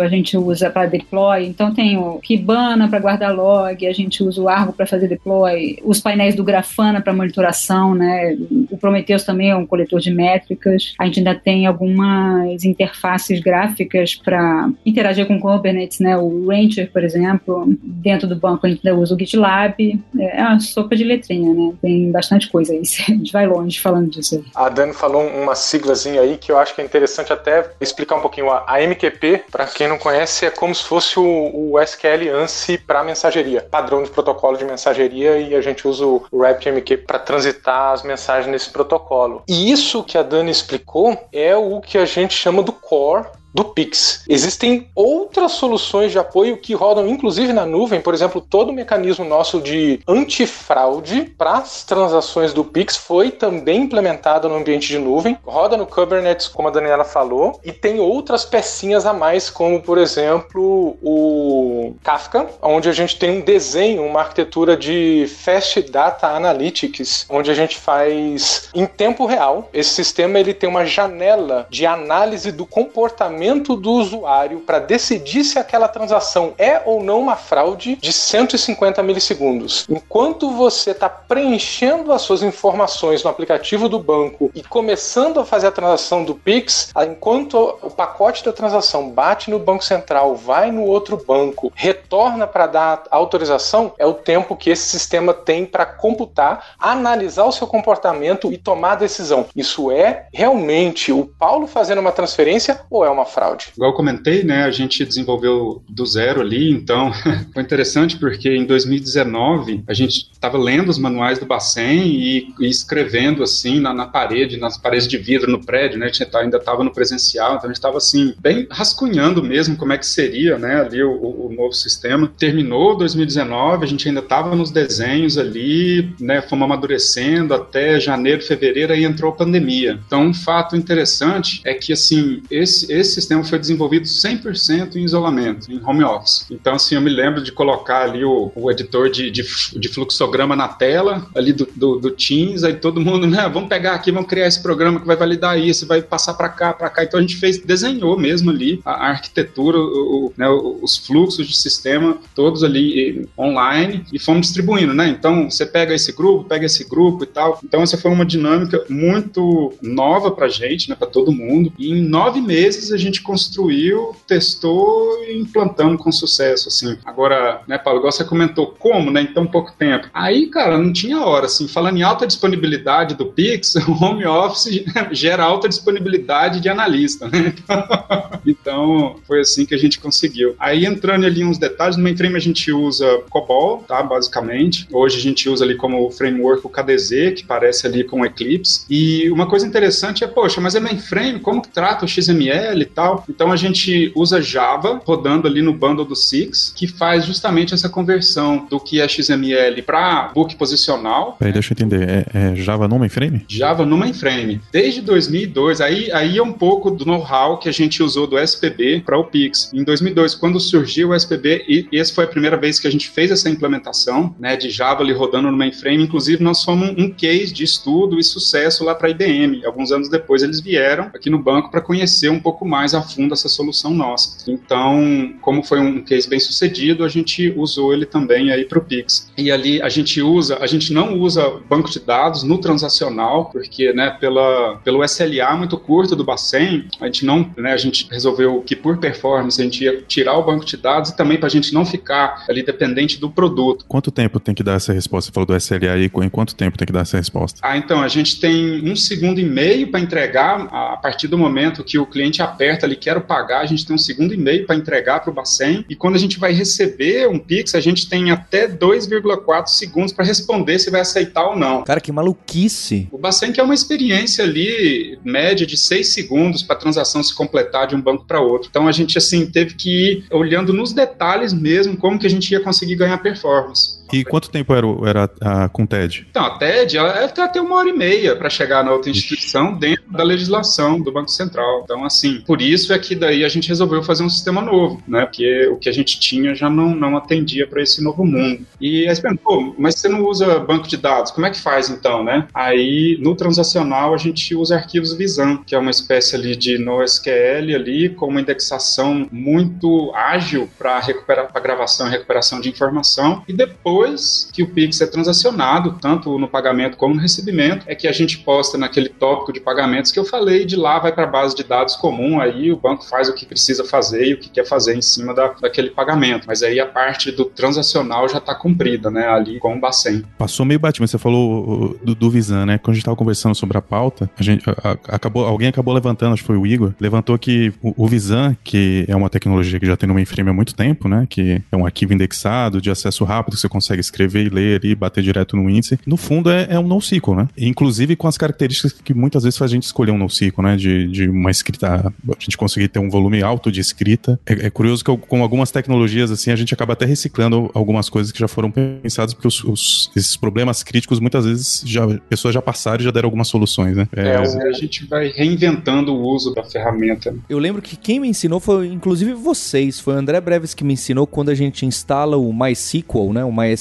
[0.00, 1.46] a gente usa para deploy.
[1.46, 5.78] Então tem o Kibana para guardar log, a gente usa o Argo para fazer deploy,
[5.84, 8.36] os painéis do Grafana para monitoração, né?
[8.70, 10.94] O Prometheus também é um coletor de métricas.
[10.98, 16.16] A gente ainda tem algumas interfaces gráficas para interagir com Kubernetes, né?
[16.16, 20.00] O Rancher, por exemplo, dentro do banco a gente ainda usa o GitLab.
[20.18, 21.72] É, é uma sopa de letrinha, né?
[21.80, 22.82] Tem bastante coisa aí.
[23.08, 24.44] A gente vai longe falando disso aí.
[24.54, 28.20] A Dani falou uma siglazinha aí que eu acho que é interessante até explicar um
[28.20, 28.50] pouquinho.
[28.50, 29.17] A MQP,
[29.50, 34.02] para quem não conhece, é como se fosse o, o SQL ANSI para mensageria, padrão
[34.02, 38.70] de protocolo de mensageria, e a gente usa o RabbitMQ para transitar as mensagens nesse
[38.70, 39.42] protocolo.
[39.48, 43.64] E isso que a Dani explicou é o que a gente chama do core do
[43.64, 44.24] Pix.
[44.28, 49.24] Existem outras soluções de apoio que rodam inclusive na nuvem, por exemplo, todo o mecanismo
[49.24, 55.38] nosso de antifraude para as transações do Pix foi também implementado no ambiente de nuvem,
[55.44, 59.98] roda no Kubernetes, como a Daniela falou, e tem outras pecinhas a mais, como por
[59.98, 67.26] exemplo o Kafka, onde a gente tem um desenho, uma arquitetura de Fast Data Analytics,
[67.28, 69.68] onde a gente faz em tempo real.
[69.72, 73.37] Esse sistema ele tem uma janela de análise do comportamento
[73.76, 79.86] do usuário para decidir se aquela transação é ou não uma fraude de 150 milissegundos.
[79.88, 85.68] Enquanto você está preenchendo as suas informações no aplicativo do banco e começando a fazer
[85.68, 90.84] a transação do Pix, enquanto o pacote da transação bate no banco central, vai no
[90.84, 96.74] outro banco, retorna para dar autorização, é o tempo que esse sistema tem para computar,
[96.78, 99.46] analisar o seu comportamento e tomar a decisão.
[99.54, 103.68] Isso é realmente o Paulo fazendo uma transferência ou é uma fraude?
[103.76, 107.12] Igual eu comentei, né, a gente desenvolveu do zero ali, então
[107.52, 112.68] foi interessante porque em 2019 a gente estava lendo os manuais do Bacen e, e
[112.68, 116.56] escrevendo assim na, na, parede, nas paredes de vidro no prédio, né, a gente ainda
[116.56, 120.58] estava no presencial, então a gente estava assim bem rascunhando mesmo como é que seria,
[120.58, 122.30] né, ali o, o novo sistema.
[122.38, 128.92] Terminou 2019, a gente ainda estava nos desenhos ali, né, fomos amadurecendo até janeiro, fevereiro
[128.92, 129.98] aí entrou a pandemia.
[130.06, 135.70] Então um fato interessante é que assim esse, esse sistema foi desenvolvido 100% em isolamento,
[135.70, 136.46] em home office.
[136.50, 140.54] Então assim eu me lembro de colocar ali o, o editor de, de, de, fluxograma
[140.54, 144.28] na tela ali do, do, do, Teams, aí todo mundo, né, vamos pegar aqui, vamos
[144.28, 147.04] criar esse programa que vai validar isso, vai passar para cá, para cá.
[147.04, 151.56] Então a gente fez, desenhou mesmo ali a, a arquitetura, o, né, os fluxos de
[151.56, 155.08] sistema todos ali online e fomos distribuindo, né?
[155.08, 157.58] Então você pega esse grupo, pega esse grupo e tal.
[157.64, 161.72] Então essa foi uma dinâmica muito nova para gente, né, para todo mundo.
[161.78, 166.98] E em nove meses a gente construiu, testou e implantamos com sucesso, assim.
[167.04, 170.08] Agora, né, Paulo, igual você comentou, como, né, em tão pouco tempo?
[170.12, 174.84] Aí, cara, não tinha hora, assim, falando em alta disponibilidade do Pix, o home office
[175.12, 177.54] gera alta disponibilidade de analista, né?
[178.46, 180.54] Então, foi assim que a gente conseguiu.
[180.58, 184.86] Aí, entrando ali uns detalhes, no mainframe a gente usa COBOL, tá, basicamente.
[184.90, 188.86] Hoje a gente usa ali como framework o KDZ, que parece ali com Eclipse.
[188.88, 193.24] E uma coisa interessante é, poxa, mas é mainframe, como que trata o XML tal?
[193.28, 197.88] Então, a gente usa Java, rodando ali no bundle do Six, que faz justamente essa
[197.88, 201.36] conversão do que é XML para book posicional.
[201.38, 202.08] Peraí, deixa eu entender.
[202.08, 203.44] É, é, Java no mainframe?
[203.46, 204.60] Java no mainframe.
[204.72, 209.02] Desde 2002, aí, aí é um pouco do know-how que a gente usou do SPB
[209.06, 209.70] para o Pix.
[209.72, 212.90] Em 2002, quando surgiu o SPB, e, e essa foi a primeira vez que a
[212.90, 216.02] gente fez essa implementação né, de Java ali rodando no mainframe.
[216.02, 219.64] Inclusive, nós fomos um case de estudo e sucesso lá para a IBM.
[219.64, 223.34] Alguns anos depois, eles vieram aqui no banco para conhecer um pouco mais a fundo
[223.34, 224.50] essa solução nossa.
[224.50, 228.84] Então, como foi um case bem sucedido, a gente usou ele também aí para o
[228.84, 229.30] Pix.
[229.36, 233.92] E ali a gente usa, a gente não usa banco de dados no transacional, porque,
[233.92, 238.62] né, pela, pelo SLA muito curto do Bacen, a gente não, né, a gente resolveu
[238.62, 241.50] que por performance a gente ia tirar o banco de dados e também para a
[241.50, 243.84] gente não ficar ali dependente do produto.
[243.88, 245.28] Quanto tempo tem que dar essa resposta?
[245.28, 247.60] Você falou do SLA aí, em quanto tempo tem que dar essa resposta?
[247.62, 251.84] Ah, então, a gente tem um segundo e meio para entregar a partir do momento
[251.84, 254.76] que o cliente aperta ali, quero pagar, a gente tem um segundo e meio para
[254.76, 258.30] entregar para o Bacen e quando a gente vai receber um Pix, a gente tem
[258.30, 261.82] até 2,4 segundos para responder se vai aceitar ou não.
[261.84, 263.08] Cara, que maluquice.
[263.10, 267.34] O Bacen que é uma experiência ali média de 6 segundos para a transação se
[267.34, 268.68] completar de um banco para outro.
[268.70, 272.50] Então a gente assim teve que ir olhando nos detalhes mesmo como que a gente
[272.50, 273.97] ia conseguir ganhar performance.
[274.12, 276.26] E quanto tempo era, era a, com TED?
[276.30, 279.74] Então, a TED ela é até uma hora e meia para chegar na outra instituição
[279.74, 281.82] dentro da legislação do Banco Central.
[281.84, 285.24] Então, assim, por isso é que daí a gente resolveu fazer um sistema novo, né?
[285.24, 288.66] Porque o que a gente tinha já não, não atendia para esse novo mundo.
[288.80, 291.88] E aí você pô, mas você não usa banco de dados, como é que faz
[291.88, 292.46] então, né?
[292.54, 297.74] Aí, no transacional, a gente usa arquivos Visan, que é uma espécie ali de NoSQL
[297.74, 303.42] ali, com uma indexação muito ágil para recuperar, para gravação e recuperação de informação.
[303.46, 307.94] E depois depois que o Pix é transacionado, tanto no pagamento como no recebimento, é
[307.94, 311.24] que a gente posta naquele tópico de pagamentos que eu falei, de lá vai para
[311.24, 314.38] a base de dados comum, aí o banco faz o que precisa fazer e o
[314.38, 316.44] que quer fazer em cima da, daquele pagamento.
[316.46, 320.24] Mas aí a parte do transacional já está cumprida, né, ali com o Bacen.
[320.38, 322.78] Passou meio batido, mas você falou do, do Visan, né?
[322.78, 325.92] Quando a gente estava conversando sobre a pauta, a gente a, a, acabou, alguém acabou
[325.92, 329.80] levantando, acho que foi o Igor, levantou que o, o Visan, que é uma tecnologia
[329.80, 331.26] que já tem no mainframe há muito tempo, né?
[331.28, 334.80] Que é um arquivo indexado de acesso rápido que você consegue consegue escrever e ler
[334.80, 335.98] ali, bater direto no índice.
[336.06, 337.48] No fundo, é, é um NoSQL, né?
[337.56, 340.76] Inclusive com as características que muitas vezes faz a gente escolher um NoSQL, né?
[340.76, 344.38] De, de uma escrita, a gente conseguir ter um volume alto de escrita.
[344.46, 348.30] É, é curioso que com algumas tecnologias, assim, a gente acaba até reciclando algumas coisas
[348.30, 352.60] que já foram pensadas, porque os, os, esses problemas críticos, muitas vezes, já, pessoas já
[352.60, 354.06] passaram e já deram algumas soluções, né?
[354.14, 357.34] É, é a gente vai reinventando o uso da ferramenta.
[357.48, 359.98] Eu lembro que quem me ensinou foi, inclusive, vocês.
[360.00, 363.44] Foi o André Breves que me ensinou quando a gente instala o MySQL, né?
[363.44, 363.77] O MySQL.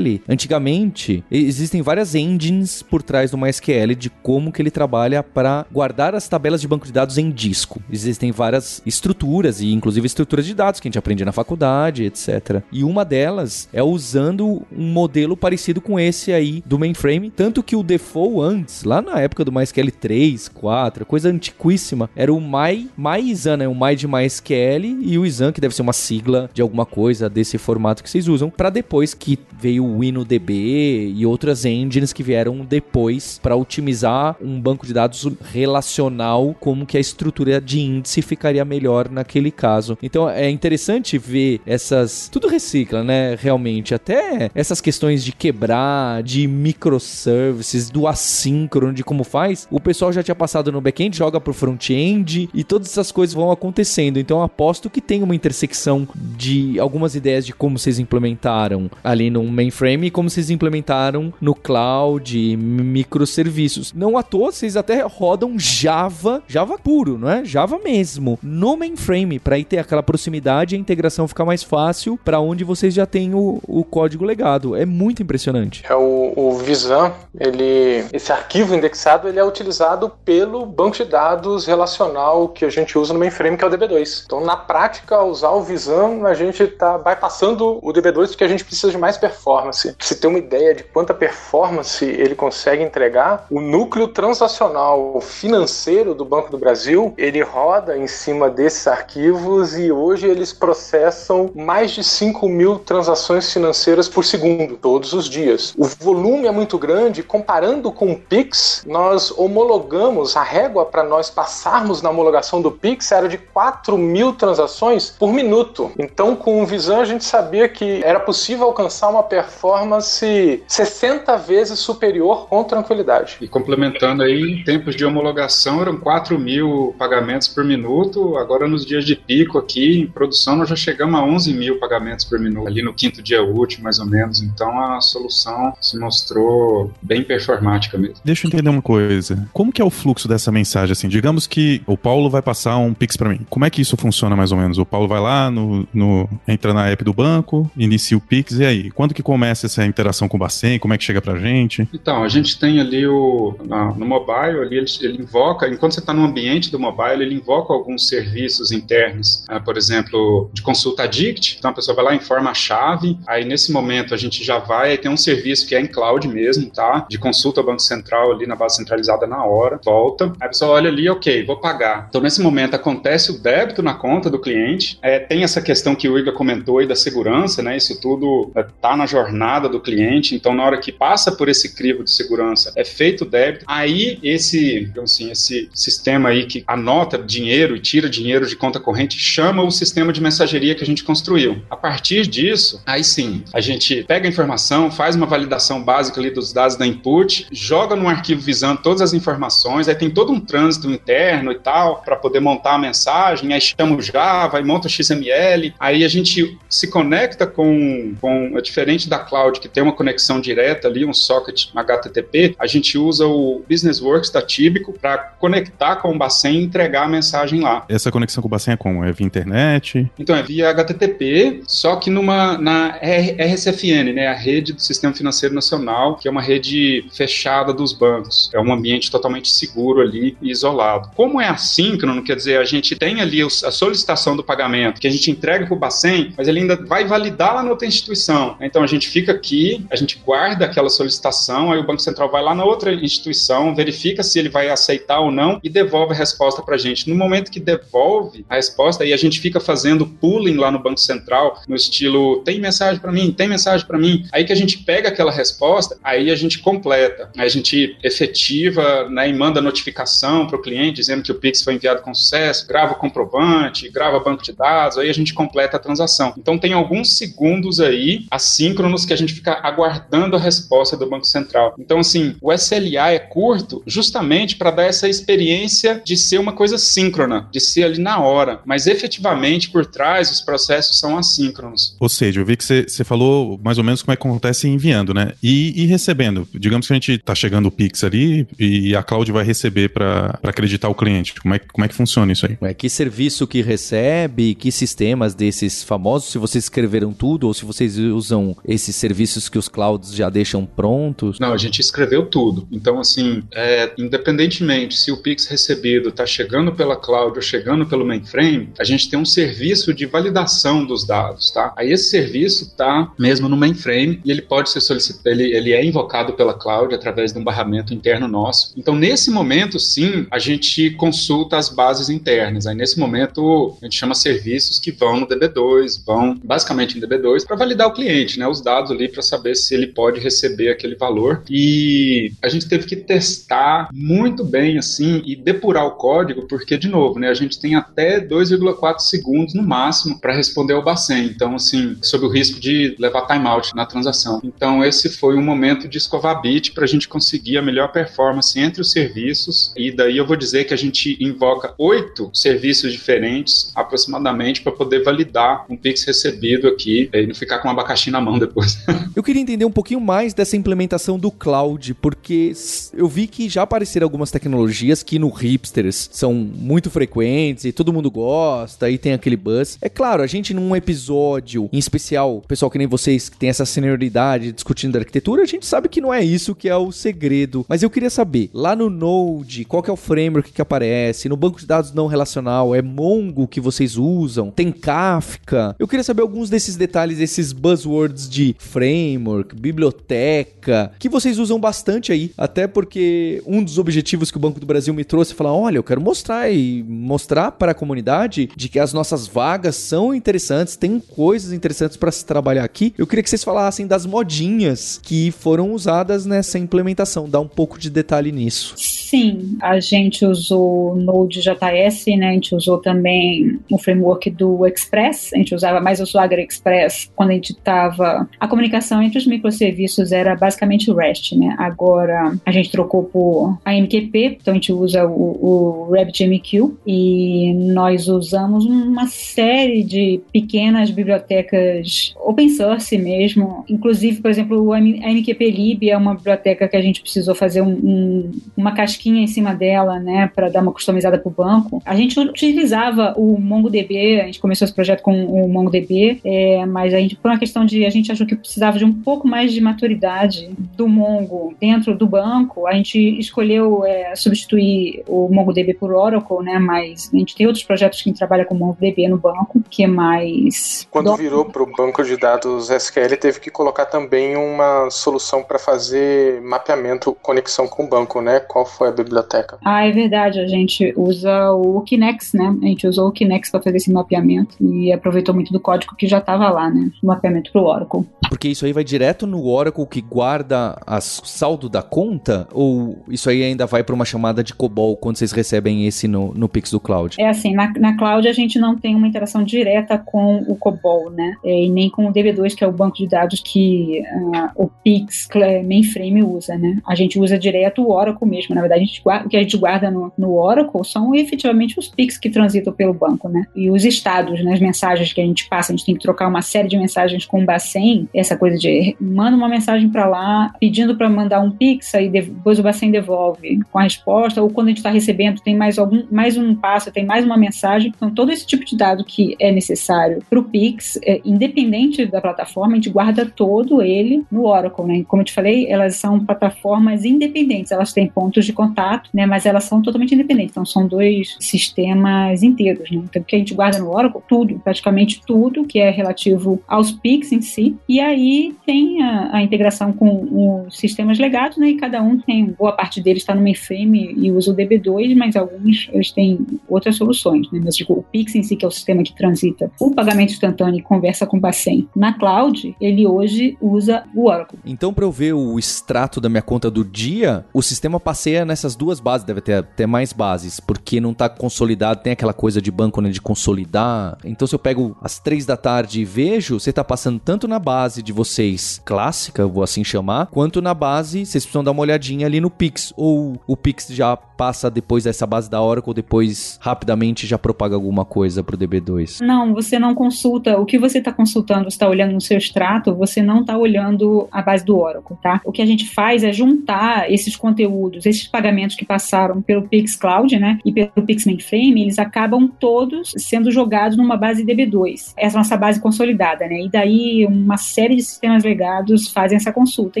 [0.28, 6.14] Antigamente, existem várias engines por trás do MySQL de como que ele trabalha para guardar
[6.14, 7.80] as tabelas de banco de dados em disco.
[7.90, 12.62] Existem várias estruturas e inclusive estruturas de dados que a gente aprende na faculdade, etc.
[12.72, 17.76] E uma delas é usando um modelo parecido com esse aí do mainframe, tanto que
[17.76, 22.88] o default antes, lá na época do MySQL 3, 4, coisa antiquíssima, era o My,
[22.96, 23.68] MyISAN, né?
[23.68, 27.28] O My de MySQL e o ISAN, que deve ser uma sigla de alguma coisa
[27.28, 32.22] desse formato que vocês usam, para depois que veio o InnoDB e outras engines que
[32.22, 38.22] vieram depois para otimizar um banco de dados relacional, como que a estrutura de índice
[38.22, 39.96] ficaria melhor naquele caso.
[40.02, 42.28] Então é interessante ver essas.
[42.30, 43.36] Tudo recicla, né?
[43.36, 43.94] Realmente.
[43.94, 49.66] Até essas questões de quebrar, de microservices, do assíncrono, de como faz.
[49.70, 53.50] O pessoal já tinha passado no back-end, joga pro front-end e todas essas coisas vão
[53.50, 54.18] acontecendo.
[54.18, 59.44] Então aposto que tem uma intersecção de algumas ideias de como vocês implementaram ali no
[59.44, 63.92] mainframe e como vocês implementaram no cloud, microserviços.
[63.92, 67.44] Não à toa, vocês até rodam Java, Java puro, não é?
[67.44, 72.18] Java mesmo, no mainframe, para ir ter aquela proximidade e a integração ficar mais fácil
[72.24, 74.76] para onde vocês já têm o, o código legado.
[74.76, 75.84] É muito impressionante.
[75.88, 81.66] É o, o Visan, ele, esse arquivo indexado, ele é utilizado pelo banco de dados
[81.66, 84.24] relacional que a gente usa no mainframe, que é o DB2.
[84.26, 88.64] Então, na prática, usar o Visan, a gente tá bypassando o DB2 porque a gente
[88.64, 89.92] precisa de mais performance.
[89.92, 96.14] Pra você ter uma ideia de quanta performance ele consegue entregar, o núcleo transacional financeiro
[96.14, 101.90] do Banco do Brasil, ele roda em cima desses arquivos e hoje eles processam mais
[101.90, 105.74] de 5 mil transações financeiras por segundo, todos os dias.
[105.76, 111.30] O volume é muito grande, comparando com o Pix, nós homologamos a régua para nós
[111.30, 115.90] passarmos na homologação do Pix era de 4 mil transações por minuto.
[115.98, 118.68] Então, com o Visan, a gente sabia que era possível
[119.04, 123.36] alcançar uma performance 60 vezes superior com tranquilidade.
[123.40, 128.84] E complementando aí, em tempos de homologação eram 4 mil pagamentos por minuto, agora nos
[128.84, 132.66] dias de pico aqui, em produção, nós já chegamos a 11 mil pagamentos por minuto,
[132.66, 134.42] ali no quinto dia útil, mais ou menos.
[134.42, 138.16] Então a solução se mostrou bem performática mesmo.
[138.24, 139.48] Deixa eu entender uma coisa.
[139.52, 140.92] Como que é o fluxo dessa mensagem?
[140.92, 143.40] Assim, digamos que o Paulo vai passar um Pix para mim.
[143.50, 144.78] Como é que isso funciona mais ou menos?
[144.78, 148.64] O Paulo vai lá, no, no, entra na app do banco, inicia o Pix, e
[148.64, 148.90] aí?
[148.94, 150.78] Quando que começa essa interação com o Bacen?
[150.78, 151.88] Como é que chega pra gente?
[151.92, 156.00] Então, a gente tem ali o, na, no mobile, ali ele, ele invoca, enquanto você
[156.00, 161.04] está no ambiente do mobile, ele invoca alguns serviços internos, ah, por exemplo, de consulta
[161.04, 161.56] addict.
[161.58, 164.96] Então a pessoa vai lá, informa a chave, aí nesse momento a gente já vai,
[164.96, 167.06] tem um serviço que é em cloud mesmo, tá?
[167.08, 170.26] De consulta ao Banco Central ali na base centralizada na hora, volta.
[170.40, 172.06] Aí a pessoa olha ali, ok, vou pagar.
[172.08, 174.98] Então nesse momento acontece o débito na conta do cliente.
[175.02, 177.76] É, tem essa questão que o Igor comentou aí da segurança, né?
[177.76, 180.34] Isso tudo é, tá na jornada do cliente.
[180.34, 183.64] Então na hora que passa por esse crivo de segurança, é feito o débito.
[183.66, 189.18] Aí esse, assim, esse sistema aí que anota dinheiro e tira dinheiro de conta corrente
[189.18, 191.62] chama o sistema de mensageria que a gente construiu.
[191.70, 196.28] A partir disso, aí sim, a gente pega a informação, faz uma validação básica ali
[196.28, 200.40] dos dados da input, joga no arquivo visando todas as informações, aí tem todo um
[200.40, 204.88] trânsito interno e tal para poder montar a mensagem, aí chama o Java, aí monta
[204.88, 209.84] o XML, aí a gente se conecta com, com é diferente da cloud que tem
[209.84, 215.18] uma conexão direta ali, um socket HTTP, a gente usa o Businessworks da Tíbico para
[215.38, 217.84] conectar com o Bacen e entregar a mensagem lá.
[217.88, 219.04] Essa conexão com o Bacen é como?
[219.04, 220.10] É via internet?
[220.18, 225.54] Então, é via HTTP, só que numa na RSFN, né, a rede do Sistema Financeiro
[225.54, 228.50] Nacional, que é uma rede fechada dos bancos.
[228.52, 231.10] É um ambiente totalmente seguro ali e isolado.
[231.14, 235.10] Como é assíncrono, quer dizer, a gente tem ali a solicitação do pagamento, que a
[235.10, 238.56] gente entrega para o Bacen, mas ele ainda vai validar lá na outra instituição.
[238.66, 242.42] Então, a gente fica aqui, a gente guarda aquela solicitação, aí o Banco Central vai
[242.42, 246.62] lá na outra instituição, verifica se ele vai aceitar ou não e devolve a resposta
[246.62, 247.08] para a gente.
[247.08, 251.00] No momento que devolve a resposta, aí a gente fica fazendo pooling lá no Banco
[251.00, 254.26] Central, no estilo tem mensagem para mim, tem mensagem para mim.
[254.32, 259.08] Aí que a gente pega aquela resposta, aí a gente completa, aí a gente efetiva
[259.08, 262.66] né, e manda notificação para o cliente dizendo que o Pix foi enviado com sucesso,
[262.66, 266.34] grava o comprovante, grava banco de dados, aí a gente completa a transação.
[266.38, 271.26] Então tem alguns segundos aí, assíncronos que a gente fica aguardando a resposta do Banco
[271.26, 271.74] Central.
[271.78, 276.78] Então, assim, o SLA é curto justamente para dar essa experiência de ser uma coisa
[276.78, 281.96] síncrona, de ser ali na hora, mas efetivamente por trás os processos são assíncronos.
[281.98, 285.12] Ou seja, eu vi que você falou mais ou menos como é que acontece enviando,
[285.12, 285.32] né?
[285.42, 286.46] E, e recebendo.
[286.54, 290.38] Digamos que a gente está chegando o Pix ali e a cloud vai receber para
[290.42, 291.34] acreditar o cliente.
[291.40, 292.56] Como é, como é que funciona isso aí?
[292.60, 297.64] É, que serviço que recebe, que sistemas desses famosos, se vocês escreveram tudo ou se
[297.64, 301.38] vocês usam esses serviços que os clouds já deixam prontos?
[301.38, 302.66] Não, a gente escreveu tudo.
[302.70, 308.04] Então, assim, é, independentemente se o Pix recebido está chegando pela cloud ou chegando pelo
[308.04, 311.72] mainframe, a gente tem um serviço de validação dos dados, tá?
[311.76, 315.84] Aí esse serviço está mesmo no mainframe e ele pode ser solicitado, ele, ele é
[315.84, 318.72] invocado pela cloud através de um barramento interno nosso.
[318.76, 322.66] Então, nesse momento, sim, a gente consulta as bases internas.
[322.66, 327.46] Aí, nesse momento, a gente chama serviços que vão no DB2, vão basicamente em DB2
[327.46, 328.46] para validar o cliente, né?
[328.46, 331.42] Os dados ali para saber se ele pode receber aquele valor.
[331.48, 336.88] E a gente teve que testar muito bem assim e depurar o código, porque de
[336.88, 341.26] novo, né, a gente tem até 2,4 segundos no máximo para responder ao Bacen.
[341.26, 344.40] Então, assim, sob o risco de levar timeout na transação.
[344.44, 348.58] Então, esse foi um momento de escovar bit para a gente conseguir a melhor performance
[348.58, 349.72] entre os serviços.
[349.76, 355.02] E daí eu vou dizer que a gente invoca oito serviços diferentes aproximadamente para poder
[355.02, 358.78] validar um Pix recebido aqui e não ficar com um abacaxi na mão depois.
[359.14, 362.52] eu queria entender um pouquinho mais dessa implementação do cloud, porque
[362.94, 367.92] eu vi que já apareceram algumas tecnologias que no Hipsters são muito frequentes e todo
[367.92, 369.76] mundo gosta e tem aquele buzz.
[369.82, 373.66] É claro, a gente num episódio em especial, pessoal que nem vocês que tem essa
[373.66, 377.66] senioridade discutindo arquitetura, a gente sabe que não é isso que é o segredo.
[377.68, 381.28] Mas eu queria saber, lá no Node, qual que é o framework que aparece?
[381.28, 384.50] No banco de dados não relacional, é Mongo que vocês usam?
[384.52, 385.74] Tem Kafka?
[385.78, 392.12] Eu queria saber alguns desses detalhes, esses buzzwords de framework, biblioteca, que vocês usam bastante
[392.12, 395.54] aí, até porque um dos objetivos que o Banco do Brasil me trouxe é falar,
[395.54, 400.14] olha, eu quero mostrar e mostrar para a comunidade de que as nossas vagas são
[400.14, 402.94] interessantes, tem coisas interessantes para se trabalhar aqui.
[402.96, 407.78] Eu queria que vocês falassem das modinhas que foram usadas nessa implementação, dá um pouco
[407.78, 408.74] de detalhe nisso.
[408.76, 412.30] Sim, a gente usou Node.js, né?
[412.30, 417.10] A gente usou também o framework do Express, a gente usava mais o Swagger Express
[417.14, 417.93] quando a gente estava.
[418.38, 421.54] A comunicação entre os microserviços era basicamente o REST, né?
[421.58, 428.08] Agora a gente trocou por AMQP, então a gente usa o, o RabbitMQ e nós
[428.08, 435.44] usamos uma série de pequenas bibliotecas open source mesmo, inclusive, por exemplo, a AMQP
[435.82, 439.98] é uma biblioteca que a gente precisou fazer um, um, uma casquinha em cima dela,
[439.98, 441.82] né, para dar uma customizada para o banco.
[441.84, 446.92] A gente utilizava o MongoDB, a gente começou esse projeto com o MongoDB, é, mas
[446.94, 449.52] a gente, por uma questão de, a gente achou que precisava de um pouco mais
[449.52, 455.92] de maturidade do Mongo dentro do banco, a gente escolheu é, substituir o MongoDB por
[455.92, 459.18] Oracle, né, mas a gente tem outros projetos que a gente trabalha com MongoDB no
[459.18, 460.86] banco, que é mais...
[460.90, 465.58] Quando virou para o banco de dados SQL, teve que colocar também uma solução para
[465.58, 468.40] fazer mapeamento, conexão com o banco, né?
[468.40, 469.58] Qual foi a biblioteca?
[469.64, 470.40] Ah, é verdade.
[470.40, 472.56] A gente usa o Kinex, né?
[472.62, 476.06] A gente usou o Kinex para fazer esse mapeamento e aproveitou muito do código que
[476.06, 476.90] já estava lá, né?
[477.02, 478.06] O mapeamento para o Oracle.
[478.28, 482.48] Porque isso aí vai direto no Oracle que guarda o saldo da conta?
[482.52, 486.32] Ou isso aí ainda vai para uma chamada de COBOL quando vocês recebem esse no,
[486.34, 487.16] no Pix do Cloud?
[487.18, 491.10] É assim, na, na Cloud a gente não tem uma interação direta com o COBOL,
[491.10, 491.36] né?
[491.44, 495.28] E nem com o DB2, que é o banco de dados que uh, o Pix
[495.64, 496.78] mainframe usa, né?
[496.86, 498.54] A gente usa direto o Oracle mesmo.
[498.54, 501.78] Na verdade, a gente guarda, o que a gente guarda no, no Oracle são efetivamente
[501.78, 503.46] os Pix que transitam pelo banco, né?
[503.54, 504.52] E os estados, né?
[504.52, 507.24] As mensagens que a gente passa, a gente tem que trocar uma série de mensagens
[507.24, 511.50] com o Bacen, essa coisa de manda uma mensagem para lá pedindo para mandar um
[511.50, 515.40] Pix, aí depois o Bacen devolve com a resposta, ou quando a gente está recebendo,
[515.40, 517.92] tem mais algum, mais um passo, tem mais uma mensagem.
[517.94, 522.20] Então, todo esse tipo de dado que é necessário para o Pix, é, independente da
[522.20, 525.04] plataforma, a gente guarda todo ele no Oracle, né?
[525.08, 529.26] Como eu te falei, elas são plataformas independentes, elas têm pontos de contato, né?
[529.26, 530.50] Mas elas são totalmente independentes.
[530.52, 533.02] Então, são dois sistemas inteiros, né?
[533.04, 537.32] Então, que a gente guarda no Oracle, tudo, praticamente tudo que é relativo aos Pix
[537.32, 537.53] em si.
[537.88, 541.68] E aí tem a, a integração com os sistemas legados, né?
[541.68, 545.36] E cada um tem, boa parte deles está no mainframe e usa o DB2, mas
[545.36, 546.38] alguns eles têm
[546.68, 547.60] outras soluções, né?
[547.62, 550.78] Mas tipo, o Pix em si, que é o sistema que transita o pagamento instantâneo
[550.78, 554.58] e conversa com o Bacen na cloud, ele hoje usa o Oracle.
[554.64, 558.74] Então, para eu ver o extrato da minha conta do dia, o sistema passeia nessas
[558.74, 562.70] duas bases, deve ter até mais bases, porque não está consolidado, tem aquela coisa de
[562.70, 564.18] banco, né, de consolidar.
[564.24, 567.48] Então, se eu pego às três da tarde e vejo, você está passando tanto tanto
[567.48, 571.82] na base de vocês clássica, vou assim chamar, quanto na base, vocês precisam dar uma
[571.82, 572.94] olhadinha ali no Pix.
[572.96, 578.04] Ou o Pix já passa depois dessa base da Oracle, depois rapidamente já propaga alguma
[578.04, 579.20] coisa pro DB2?
[579.20, 580.58] Não, você não consulta.
[580.58, 584.42] O que você está consultando, está olhando no seu extrato, você não está olhando a
[584.42, 585.40] base do Oracle, tá?
[585.44, 589.96] O que a gente faz é juntar esses conteúdos, esses pagamentos que passaram pelo Pix
[589.96, 595.14] Cloud, né, e pelo Pix Mainframe, eles acabam todos sendo jogados numa base DB2.
[595.16, 596.62] Essa é a nossa base consolidada, né?
[596.62, 600.00] E daí uma série de sistemas legados fazem essa consulta,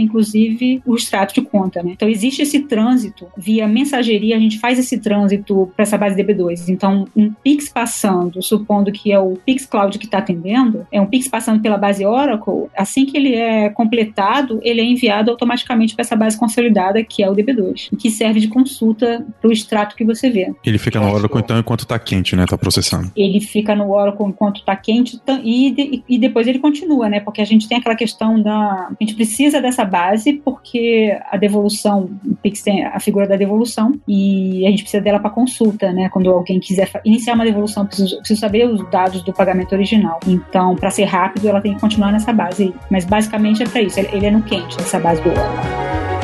[0.00, 1.92] inclusive o extrato de conta, né?
[1.92, 6.68] Então existe esse trânsito via mensageria, a gente faz esse trânsito para essa base DB2.
[6.68, 11.06] Então, um Pix passando, supondo que é o Pix Cloud que está atendendo, é um
[11.06, 16.02] Pix passando pela base Oracle, assim que ele é completado, ele é enviado automaticamente para
[16.02, 20.04] essa base consolidada que é o DB2, que serve de consulta para o extrato que
[20.04, 20.52] você vê.
[20.64, 22.44] Ele fica no Oracle então enquanto está quente, né?
[22.44, 23.10] Está processando.
[23.16, 27.13] Ele fica no Oracle enquanto está quente e, e depois ele continua, né?
[27.20, 28.88] Porque a gente tem aquela questão da.
[28.88, 33.92] A gente precisa dessa base porque a devolução, o Pix tem a figura da devolução
[34.06, 36.08] e a gente precisa dela para consulta, né?
[36.08, 40.20] Quando alguém quiser iniciar uma devolução, preciso, preciso saber os dados do pagamento original.
[40.26, 42.74] Então, para ser rápido, ela tem que continuar nessa base.
[42.90, 44.00] Mas basicamente é para isso.
[44.00, 46.23] Ele é no quente, essa base do Oracle.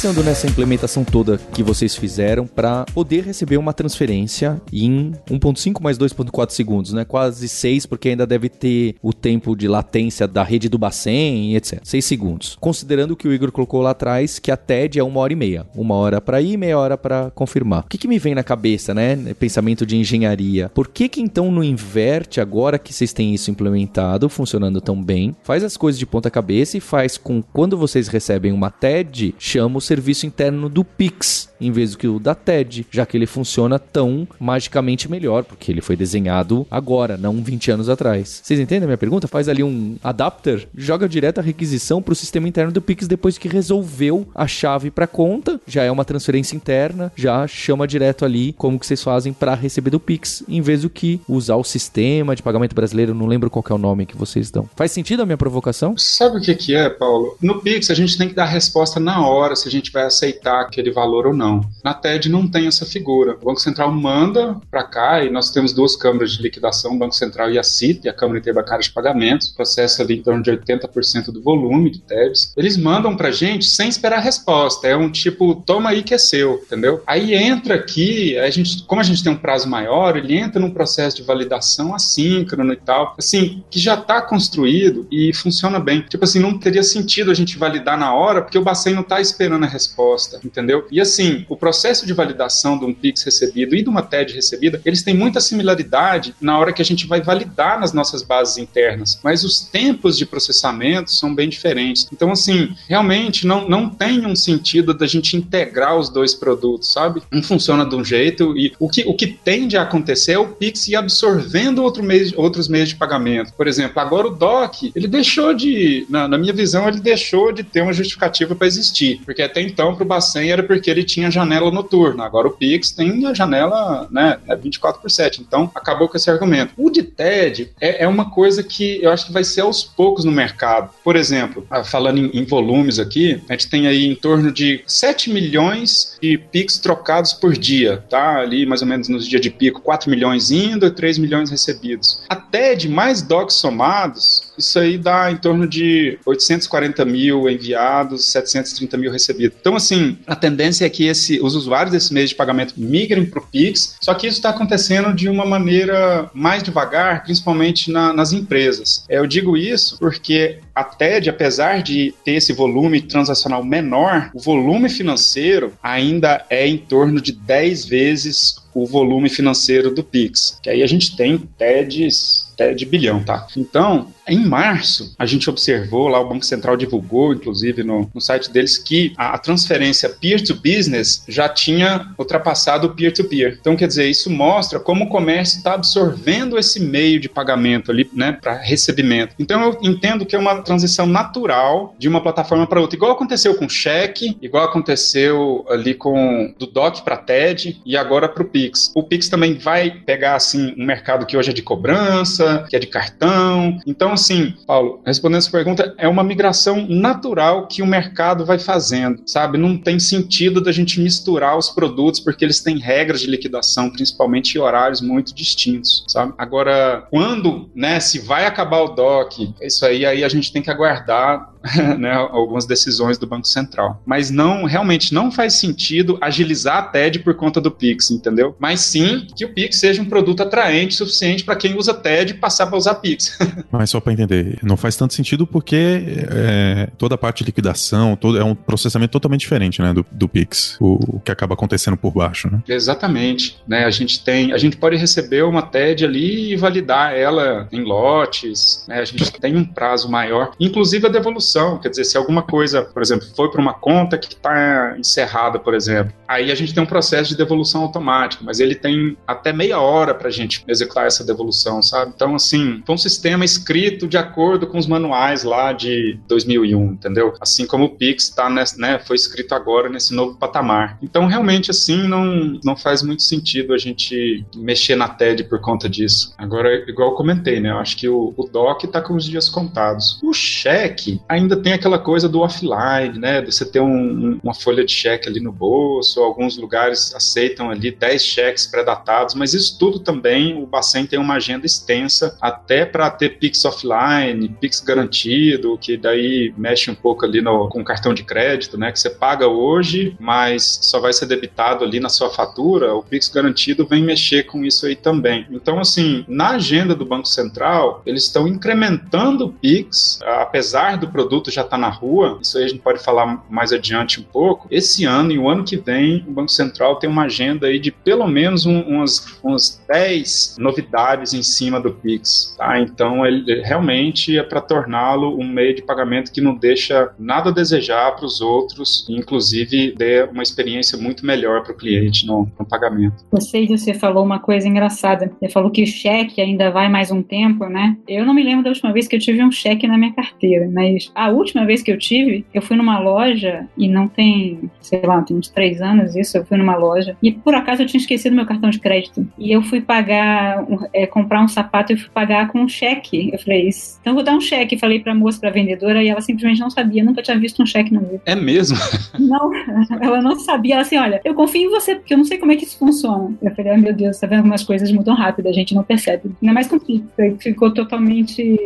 [0.00, 5.98] Pensando nessa implementação toda que vocês fizeram para poder receber uma transferência em 1.5 mais
[5.98, 7.04] 2.4 segundos, né?
[7.04, 11.56] Quase 6, porque ainda deve ter o tempo de latência da rede do Bacen e
[11.56, 11.80] etc.
[11.82, 12.56] 6 segundos.
[12.58, 15.66] Considerando que o Igor colocou lá atrás que a TED é uma hora e meia.
[15.74, 17.80] Uma hora para ir, meia hora para confirmar.
[17.80, 19.16] O que, que me vem na cabeça, né?
[19.38, 20.70] Pensamento de engenharia.
[20.70, 25.36] Por que que então não inverte agora que vocês têm isso implementado, funcionando tão bem?
[25.42, 29.76] Faz as coisas de ponta cabeça e faz com quando vocês recebem uma TED, chama
[29.76, 33.26] o serviço interno do Pix, em vez do que o da TED, já que ele
[33.26, 38.40] funciona tão magicamente melhor, porque ele foi desenhado agora, não 20 anos atrás.
[38.42, 39.28] Vocês entendem a minha pergunta?
[39.28, 43.36] Faz ali um adapter, joga direto a requisição para o sistema interno do Pix depois
[43.36, 48.52] que resolveu a chave para conta, já é uma transferência interna, já chama direto ali
[48.52, 52.36] como que vocês fazem para receber do Pix, em vez do que usar o sistema
[52.36, 54.68] de pagamento brasileiro, não lembro qual é o nome que vocês dão.
[54.76, 55.94] Faz sentido a minha provocação?
[55.98, 57.36] Sabe o que que é, Paulo?
[57.42, 59.92] No Pix a gente tem que dar a resposta na hora, se a gente gente
[59.92, 61.49] vai aceitar aquele valor ou não.
[61.84, 63.36] Na TED não tem essa figura.
[63.40, 67.14] O Banco Central manda para cá e nós temos duas câmaras de liquidação, o Banco
[67.14, 71.32] Central e a CIT, a Câmara Interbancária de Pagamentos, processa ali em torno de 80%
[71.32, 72.52] do volume de TEDs.
[72.56, 74.86] Eles mandam para gente sem esperar a resposta.
[74.86, 77.02] É um tipo, toma aí que é seu, entendeu?
[77.06, 80.70] Aí entra aqui, a gente, como a gente tem um prazo maior, ele entra num
[80.70, 86.02] processo de validação assíncrono e tal, assim, que já está construído e funciona bem.
[86.02, 89.20] Tipo assim, não teria sentido a gente validar na hora, porque o Bacen não está
[89.20, 90.86] esperando a resposta, entendeu?
[90.90, 94.80] E assim, o processo de validação de um Pix recebido e de uma TED recebida,
[94.84, 99.18] eles têm muita similaridade na hora que a gente vai validar nas nossas bases internas,
[99.22, 102.06] mas os tempos de processamento são bem diferentes.
[102.12, 107.22] Então, assim, realmente não, não tem um sentido da gente integrar os dois produtos, sabe?
[107.32, 110.48] Um funciona de um jeito e o que, o que tende a acontecer é o
[110.48, 113.52] Pix ir absorvendo outro meio, outros meios de pagamento.
[113.52, 117.62] Por exemplo, agora o DOC, ele deixou de, na, na minha visão, ele deixou de
[117.62, 121.29] ter uma justificativa para existir, porque até então para o Bacen era porque ele tinha
[121.30, 122.24] janela noturna.
[122.24, 125.42] Agora o Pix tem a janela né, 24 por 7.
[125.42, 126.72] Então acabou com esse argumento.
[126.76, 130.24] O de TED é, é, uma coisa que eu acho que vai ser aos poucos
[130.24, 130.90] no mercado.
[131.02, 134.82] Por exemplo, ah, falando em, em volumes aqui, a gente tem aí em torno de
[134.86, 138.38] 7 milhões de Pix trocados por dia, tá?
[138.38, 142.22] Ali mais ou menos nos dias de pico, 4 milhões indo e 3 milhões recebidos.
[142.28, 148.96] A TED mais DOCs somados, isso aí dá em torno de 840 mil enviados, 730
[148.96, 149.56] mil recebidos.
[149.60, 153.40] Então, assim, a tendência é que esse, os usuários desse meio de pagamento migrem para
[153.40, 158.32] o Pix, só que isso está acontecendo de uma maneira mais devagar, principalmente na, nas
[158.32, 159.04] empresas.
[159.08, 164.88] Eu digo isso porque a TED, apesar de ter esse volume transacional menor, o volume
[164.88, 170.58] financeiro ainda é em torno de 10 vezes o volume financeiro do Pix.
[170.62, 173.46] Que aí a gente tem TEDs de bilhão, tá?
[173.56, 178.50] Então, em março, a gente observou, lá o Banco Central divulgou, inclusive no, no site
[178.50, 183.58] deles, que a, a transferência peer-to-business já tinha ultrapassado o peer-to-peer.
[183.60, 188.08] Então, quer dizer, isso mostra como o comércio está absorvendo esse meio de pagamento ali,
[188.14, 189.34] né, para recebimento.
[189.38, 193.54] Então, eu entendo que é uma transição natural de uma plataforma para outra, igual aconteceu
[193.54, 198.46] com o cheque, igual aconteceu ali com do DOC para TED e agora para o
[198.46, 198.92] Pix.
[198.94, 202.78] O Pix também vai pegar, assim, um mercado que hoje é de cobrança, que é
[202.78, 203.78] de cartão.
[203.86, 209.22] Então, assim, Paulo, respondendo essa pergunta, é uma migração natural que o mercado vai fazendo,
[209.26, 209.58] sabe?
[209.58, 214.58] Não tem sentido da gente misturar os produtos porque eles têm regras de liquidação, principalmente
[214.58, 216.32] horários muito distintos, sabe?
[216.38, 220.70] Agora, quando, né, se vai acabar o DOC, isso aí, aí a gente tem que
[220.70, 221.49] aguardar
[221.98, 224.02] né, algumas decisões do Banco Central.
[224.04, 228.56] Mas não, realmente não faz sentido agilizar a TED por conta do Pix, entendeu?
[228.58, 232.66] Mas sim que o Pix seja um produto atraente suficiente para quem usa TED passar
[232.66, 233.38] para usar Pix.
[233.70, 238.16] Mas só para entender, não faz tanto sentido porque é, toda a parte de liquidação
[238.16, 241.96] todo, é um processamento totalmente diferente né, do, do Pix, o, o, que acaba acontecendo
[241.96, 242.50] por baixo.
[242.50, 242.62] Né?
[242.68, 243.58] Exatamente.
[243.66, 247.82] Né, a gente tem, a gente pode receber uma TED ali e validar ela em
[247.82, 252.42] lotes, né, a gente tem um prazo maior, inclusive a devolução quer dizer, se alguma
[252.42, 256.74] coisa, por exemplo, foi para uma conta que está encerrada, por exemplo, aí a gente
[256.74, 260.64] tem um processo de devolução automática, mas ele tem até meia hora para a gente
[260.68, 262.12] executar essa devolução, sabe?
[262.14, 267.34] Então, assim, foi um sistema escrito de acordo com os manuais lá de 2001, entendeu?
[267.40, 270.98] Assim como o Pix tá nesse, né, foi escrito agora nesse novo patamar.
[271.02, 275.88] Então, realmente, assim, não, não faz muito sentido a gente mexer na TED por conta
[275.88, 276.34] disso.
[276.38, 277.70] Agora, igual eu comentei, né?
[277.70, 280.18] Eu acho que o, o DOC está com os dias contados.
[280.22, 283.40] O cheque, ainda tem aquela coisa do offline, né?
[283.40, 287.90] De você ter um, uma folha de cheque ali no bolso, alguns lugares aceitam ali
[287.90, 293.10] 10 cheques pré-datados, mas isso tudo também, o Bacen tem uma agenda extensa, até para
[293.10, 298.22] ter Pix offline, Pix garantido, que daí mexe um pouco ali no, com cartão de
[298.22, 298.92] crédito, né?
[298.92, 303.28] Que você paga hoje, mas só vai ser debitado ali na sua fatura, o Pix
[303.28, 305.46] garantido vem mexer com isso aí também.
[305.50, 311.29] Então, assim, na agenda do Banco Central, eles estão incrementando o Pix, apesar do produto
[311.30, 314.66] produto já está na rua, isso aí a gente pode falar mais adiante um pouco.
[314.68, 317.92] Esse ano e o ano que vem, o Banco Central tem uma agenda aí de
[317.92, 322.56] pelo menos um, umas, umas 10 novidades em cima do Pix.
[322.58, 322.80] Tá?
[322.80, 327.52] Então, ele realmente é para torná-lo um meio de pagamento que não deixa nada a
[327.52, 332.66] desejar para os outros, inclusive dê uma experiência muito melhor para o cliente no, no
[332.66, 333.24] pagamento.
[333.30, 335.30] Você, você falou uma coisa engraçada.
[335.38, 337.96] Você falou que o cheque ainda vai mais um tempo, né?
[338.08, 340.68] Eu não me lembro da última vez que eu tive um cheque na minha carteira,
[340.72, 345.02] mas a última vez que eu tive, eu fui numa loja e não tem, sei
[345.02, 348.00] lá, tem uns três anos isso, eu fui numa loja e por acaso eu tinha
[348.00, 349.26] esquecido meu cartão de crédito.
[349.38, 353.30] E eu fui pagar, é, comprar um sapato e fui pagar com um cheque.
[353.32, 353.98] Eu falei, isso.
[354.00, 354.78] Então eu vou dar um cheque.
[354.78, 357.92] Falei pra moça, pra vendedora, e ela simplesmente não sabia, nunca tinha visto um cheque
[357.92, 358.22] na vida.
[358.24, 358.78] É mesmo?
[359.18, 359.50] Não,
[360.00, 360.74] ela não sabia.
[360.74, 362.78] Ela assim, olha, eu confio em você, porque eu não sei como é que isso
[362.78, 363.34] funciona.
[363.42, 364.44] Eu falei, ah, meu Deus, tá vendo?
[364.44, 366.30] Umas coisas mudam rápido, a gente não percebe.
[366.40, 368.58] Ainda mais com o ficou totalmente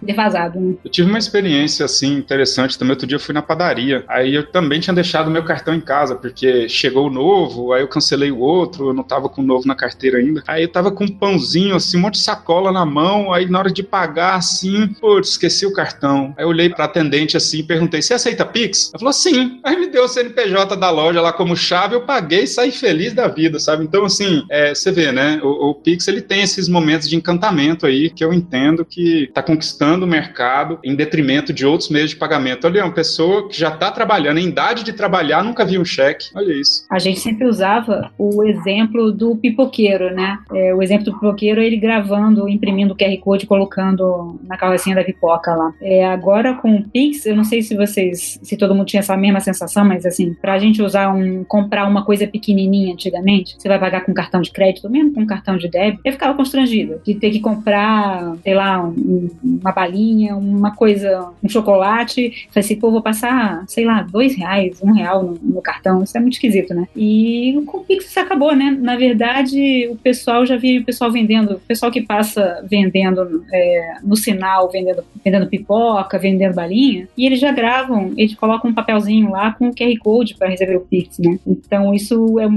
[0.00, 0.58] defasado.
[0.58, 0.74] Né?
[0.84, 2.92] Eu tive uma experiência assim interessante também.
[2.92, 4.04] Outro dia eu fui na padaria.
[4.08, 7.88] Aí eu também tinha deixado meu cartão em casa, porque chegou o novo, aí eu
[7.88, 10.42] cancelei o outro, eu não tava com o novo na carteira ainda.
[10.46, 13.32] Aí eu tava com um pãozinho, assim, um monte de sacola na mão.
[13.32, 16.34] Aí na hora de pagar, assim, putz, esqueci o cartão.
[16.36, 18.90] Aí eu olhei pra atendente assim e perguntei: Você aceita Pix?
[18.92, 19.60] Ela falou: Sim.
[19.64, 23.12] Aí me deu o CNPJ da loja lá como chave, eu paguei e saí feliz
[23.12, 23.84] da vida, sabe?
[23.84, 25.40] Então, assim, é, você vê, né?
[25.42, 29.42] O, o Pix ele tem esses momentos de encantamento aí que eu entendo que tá
[29.42, 32.66] conquistando o mercado em detrimento de outros meios de pagamento.
[32.66, 36.30] Olha, uma pessoa que já está trabalhando, em idade de trabalhar, nunca viu um cheque.
[36.34, 36.84] Olha isso.
[36.90, 40.38] A gente sempre usava o exemplo do pipoqueiro, né?
[40.52, 45.04] É, o exemplo do pipoqueiro, ele gravando, imprimindo o QR Code, colocando na carrocinha da
[45.04, 45.72] pipoca lá.
[45.80, 49.16] É, agora com o Pix, eu não sei se vocês, se todo mundo tinha essa
[49.16, 53.68] mesma sensação, mas assim, para a gente usar um, comprar uma coisa pequenininha antigamente, você
[53.68, 57.14] vai pagar com cartão de crédito, mesmo com cartão de débito, eu ficava constrangida de
[57.14, 62.48] ter que comprar, sei lá, um, uma balinha, uma coisa, um chocolate chocolate.
[62.50, 66.02] Falei assim, pô, vou passar, sei lá, dois reais, um real no, no cartão.
[66.02, 66.88] Isso é muito esquisito, né?
[66.96, 68.76] E o Pix acabou, né?
[68.80, 73.94] Na verdade, o pessoal já vi o pessoal vendendo, o pessoal que passa vendendo é,
[74.02, 79.30] no sinal, vendendo, vendendo pipoca, vendendo balinha, e eles já gravam, eles colocam um papelzinho
[79.30, 81.38] lá com o QR Code para receber o Pix, né?
[81.46, 82.48] Então isso é,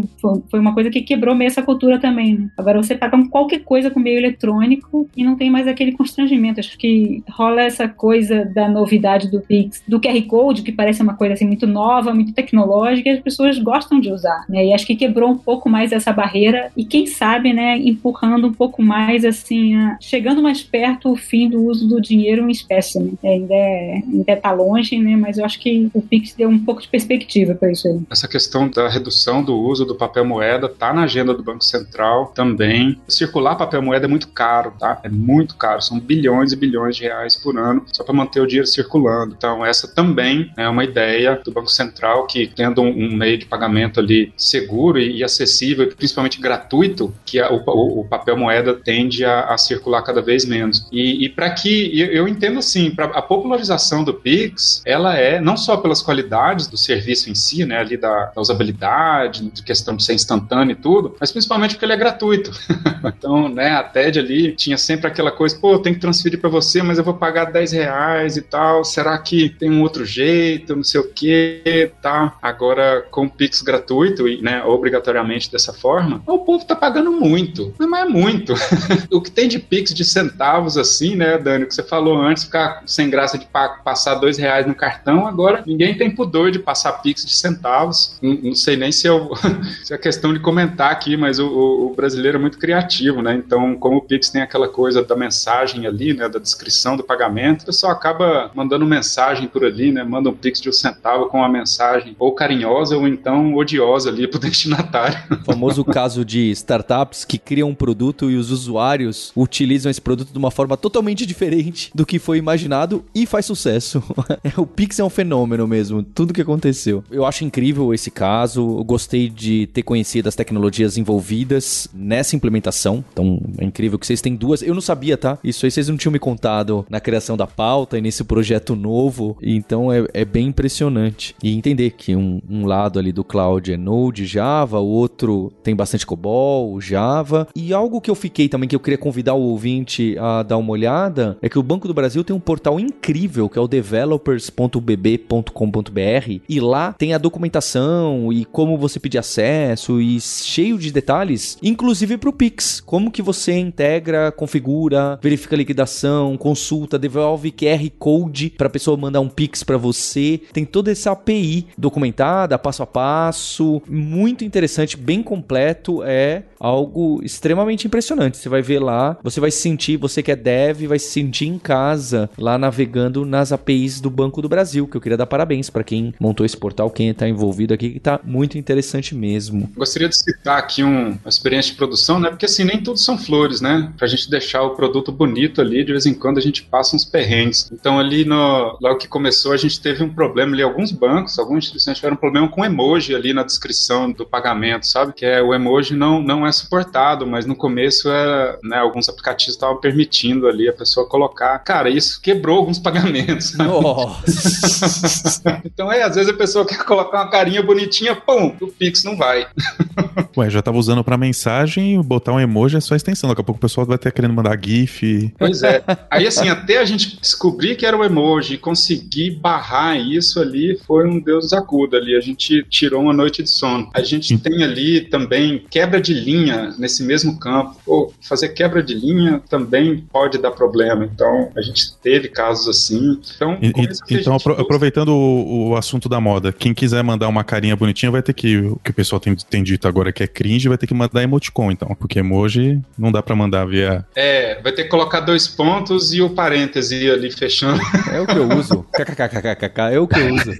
[0.50, 2.50] foi uma coisa que quebrou meio essa cultura também, né?
[2.58, 6.60] Agora você paga qualquer coisa com meio eletrônico e não tem mais aquele constrangimento.
[6.60, 11.16] Acho que rola essa coisa da novidade do Pix, do QR Code, que parece uma
[11.16, 14.66] coisa assim muito nova, muito tecnológica, e as pessoas gostam de usar, né?
[14.66, 18.54] E acho que quebrou um pouco mais essa barreira e quem sabe, né, empurrando um
[18.54, 19.98] pouco mais assim, a...
[20.00, 23.12] chegando mais perto o fim do uso do dinheiro em espécie, né?
[23.24, 25.16] É, ainda, é, ainda tá longe, né?
[25.16, 28.00] Mas eu acho que o Pix deu um pouco de perspectiva para isso aí.
[28.10, 32.32] Essa questão da redução do uso do papel moeda tá na agenda do Banco Central
[32.36, 32.98] também.
[33.08, 35.00] Circular papel moeda é muito caro, tá?
[35.04, 38.48] É muito caro, são bilhões e bilhões de reais por ano só para manter o
[38.48, 39.34] dinheiro circulando circulando.
[39.38, 44.00] Então, essa também é uma ideia do Banco Central que, tendo um, meio de pagamento
[44.00, 49.58] ali seguro e, acessível, principalmente gratuito, que a, o, o, papel moeda tende a, a,
[49.58, 50.88] circular cada vez menos.
[50.92, 55.40] E, e para que, eu, eu entendo assim, para a popularização do Pix, ela é
[55.40, 59.96] não só pelas qualidades do serviço em si, né, ali da, da usabilidade, de questão
[59.96, 62.52] de ser instantâneo e tudo, mas principalmente porque ele é gratuito.
[63.06, 66.82] então, né, a TED ali tinha sempre aquela coisa, pô, tem que transferir para você,
[66.82, 70.84] mas eu vou pagar 10 reais e tal, será que tem um outro jeito, não
[70.84, 72.38] sei o que, tá?
[72.42, 77.74] Agora, com o Pix gratuito e, né, obrigatoriamente dessa forma, o povo tá pagando muito,
[77.80, 78.54] mas é muito.
[79.12, 82.84] o que tem de Pix de centavos assim, né, Dani, que você falou antes, ficar
[82.86, 83.48] sem graça de
[83.84, 88.18] passar dois reais no cartão, agora ninguém tem pudor de passar Pix de centavos.
[88.22, 89.32] Não, não sei nem se, eu,
[89.84, 93.34] se é questão de comentar aqui, mas o, o, brasileiro é muito criativo, né?
[93.34, 97.64] Então, como o Pix tem aquela coisa da mensagem ali, né, da descrição do pagamento,
[97.64, 100.04] o pessoal acaba mandando mensagem por ali, né?
[100.04, 104.28] Manda um Pix de um centavo com uma mensagem ou carinhosa ou então odiosa ali
[104.28, 105.18] pro destinatário.
[105.32, 110.32] O famoso caso de startups que criam um produto e os usuários utilizam esse produto
[110.32, 114.04] de uma forma totalmente diferente do que foi imaginado e faz sucesso.
[114.58, 117.04] o Pix é um fenômeno mesmo, tudo que aconteceu.
[117.12, 123.04] Eu acho incrível esse caso, eu gostei de ter conhecido as tecnologias envolvidas nessa implementação.
[123.12, 124.62] Então, é incrível que vocês têm duas.
[124.62, 125.38] Eu não sabia, tá?
[125.44, 129.38] Isso aí vocês não tinham me contado na criação da pauta e nesse projeto novo.
[129.42, 131.36] Então, é, é bem impressionante.
[131.44, 135.76] E entender que um, um lado ali do cloud é Node, Java, o outro tem
[135.76, 137.48] bastante COBOL, Java.
[137.56, 140.72] E algo que eu fiquei também, que eu queria convidar o ouvinte a dar uma
[140.72, 146.42] olhada, é que o Banco do Brasil tem um portal incrível, que é o developers.bb.com.br.
[146.48, 152.18] E lá tem a documentação e como você pedir acesso e cheio de detalhes, inclusive
[152.18, 152.82] para o Pix.
[152.82, 158.98] Como que você integra, configura, verifica a liquidação, consulta, devolve QR Code para a pessoa
[158.98, 160.42] mandar um Pix para você.
[160.54, 166.04] Tem toda essa API documentada, passo a passo, muito interessante, bem completo.
[166.04, 168.38] É algo extremamente impressionante.
[168.38, 171.48] Você vai ver lá, você vai se sentir, você que é dev, vai se sentir
[171.48, 175.70] em casa lá navegando nas APIs do Banco do Brasil, que eu queria dar parabéns
[175.70, 179.70] para quem montou esse portal, quem está envolvido aqui, que está muito interessante mesmo.
[179.76, 182.30] Gostaria de citar aqui um, uma experiência de produção, né?
[182.30, 183.92] Porque assim, nem tudo são flores, né?
[183.98, 187.06] Pra gente deixar o produto bonito ali, de vez em quando a gente passa uns
[187.06, 187.70] perrengues.
[187.72, 188.36] Então ali no,
[188.82, 192.20] logo que começou, a gente teve um problema ali, alguns bancos, algumas instituições tiveram um
[192.20, 195.14] problema com emoji ali na descrição do pagamento, sabe?
[195.14, 199.56] Que é o emoji não, não é suportado, mas no começo é, né, alguns aplicativos
[199.56, 201.58] estavam permitindo ali a pessoa colocar.
[201.60, 203.56] Cara, isso quebrou alguns pagamentos.
[203.56, 205.62] Nossa.
[205.66, 209.16] então é, às vezes a pessoa quer colocar uma carinha bonitinha, pum, o Pix não
[209.16, 209.48] vai.
[210.38, 213.30] Ué, já tava usando pra mensagem, botar um emoji é só extensão.
[213.30, 215.34] Daqui a pouco o pessoal vai ter querendo mandar GIF.
[215.38, 215.84] Pois é.
[216.10, 218.21] Aí assim, até a gente descobrir que era o emoji,
[218.60, 222.16] conseguir barrar isso ali, foi um Deus acuda ali.
[222.16, 223.90] A gente tirou uma noite de sono.
[223.94, 227.76] A gente tem ali também quebra de linha nesse mesmo campo.
[227.86, 231.06] Pô, fazer quebra de linha também pode dar problema.
[231.06, 233.20] Então, a gente teve casos assim.
[233.36, 233.72] Então, e,
[234.16, 238.34] então aproveitando o, o, assunto da moda, quem quiser mandar uma carinha bonitinha vai ter
[238.34, 240.94] que, o que o pessoal tem, tem dito agora que é cringe, vai ter que
[240.94, 244.06] mandar emoticon, então, porque emoji não dá para mandar via...
[244.16, 247.82] É, vai ter que colocar dois pontos e o parêntese ali fechando.
[248.12, 248.86] É o que eu uso.
[248.94, 250.52] KKKKKK, é o que eu uso.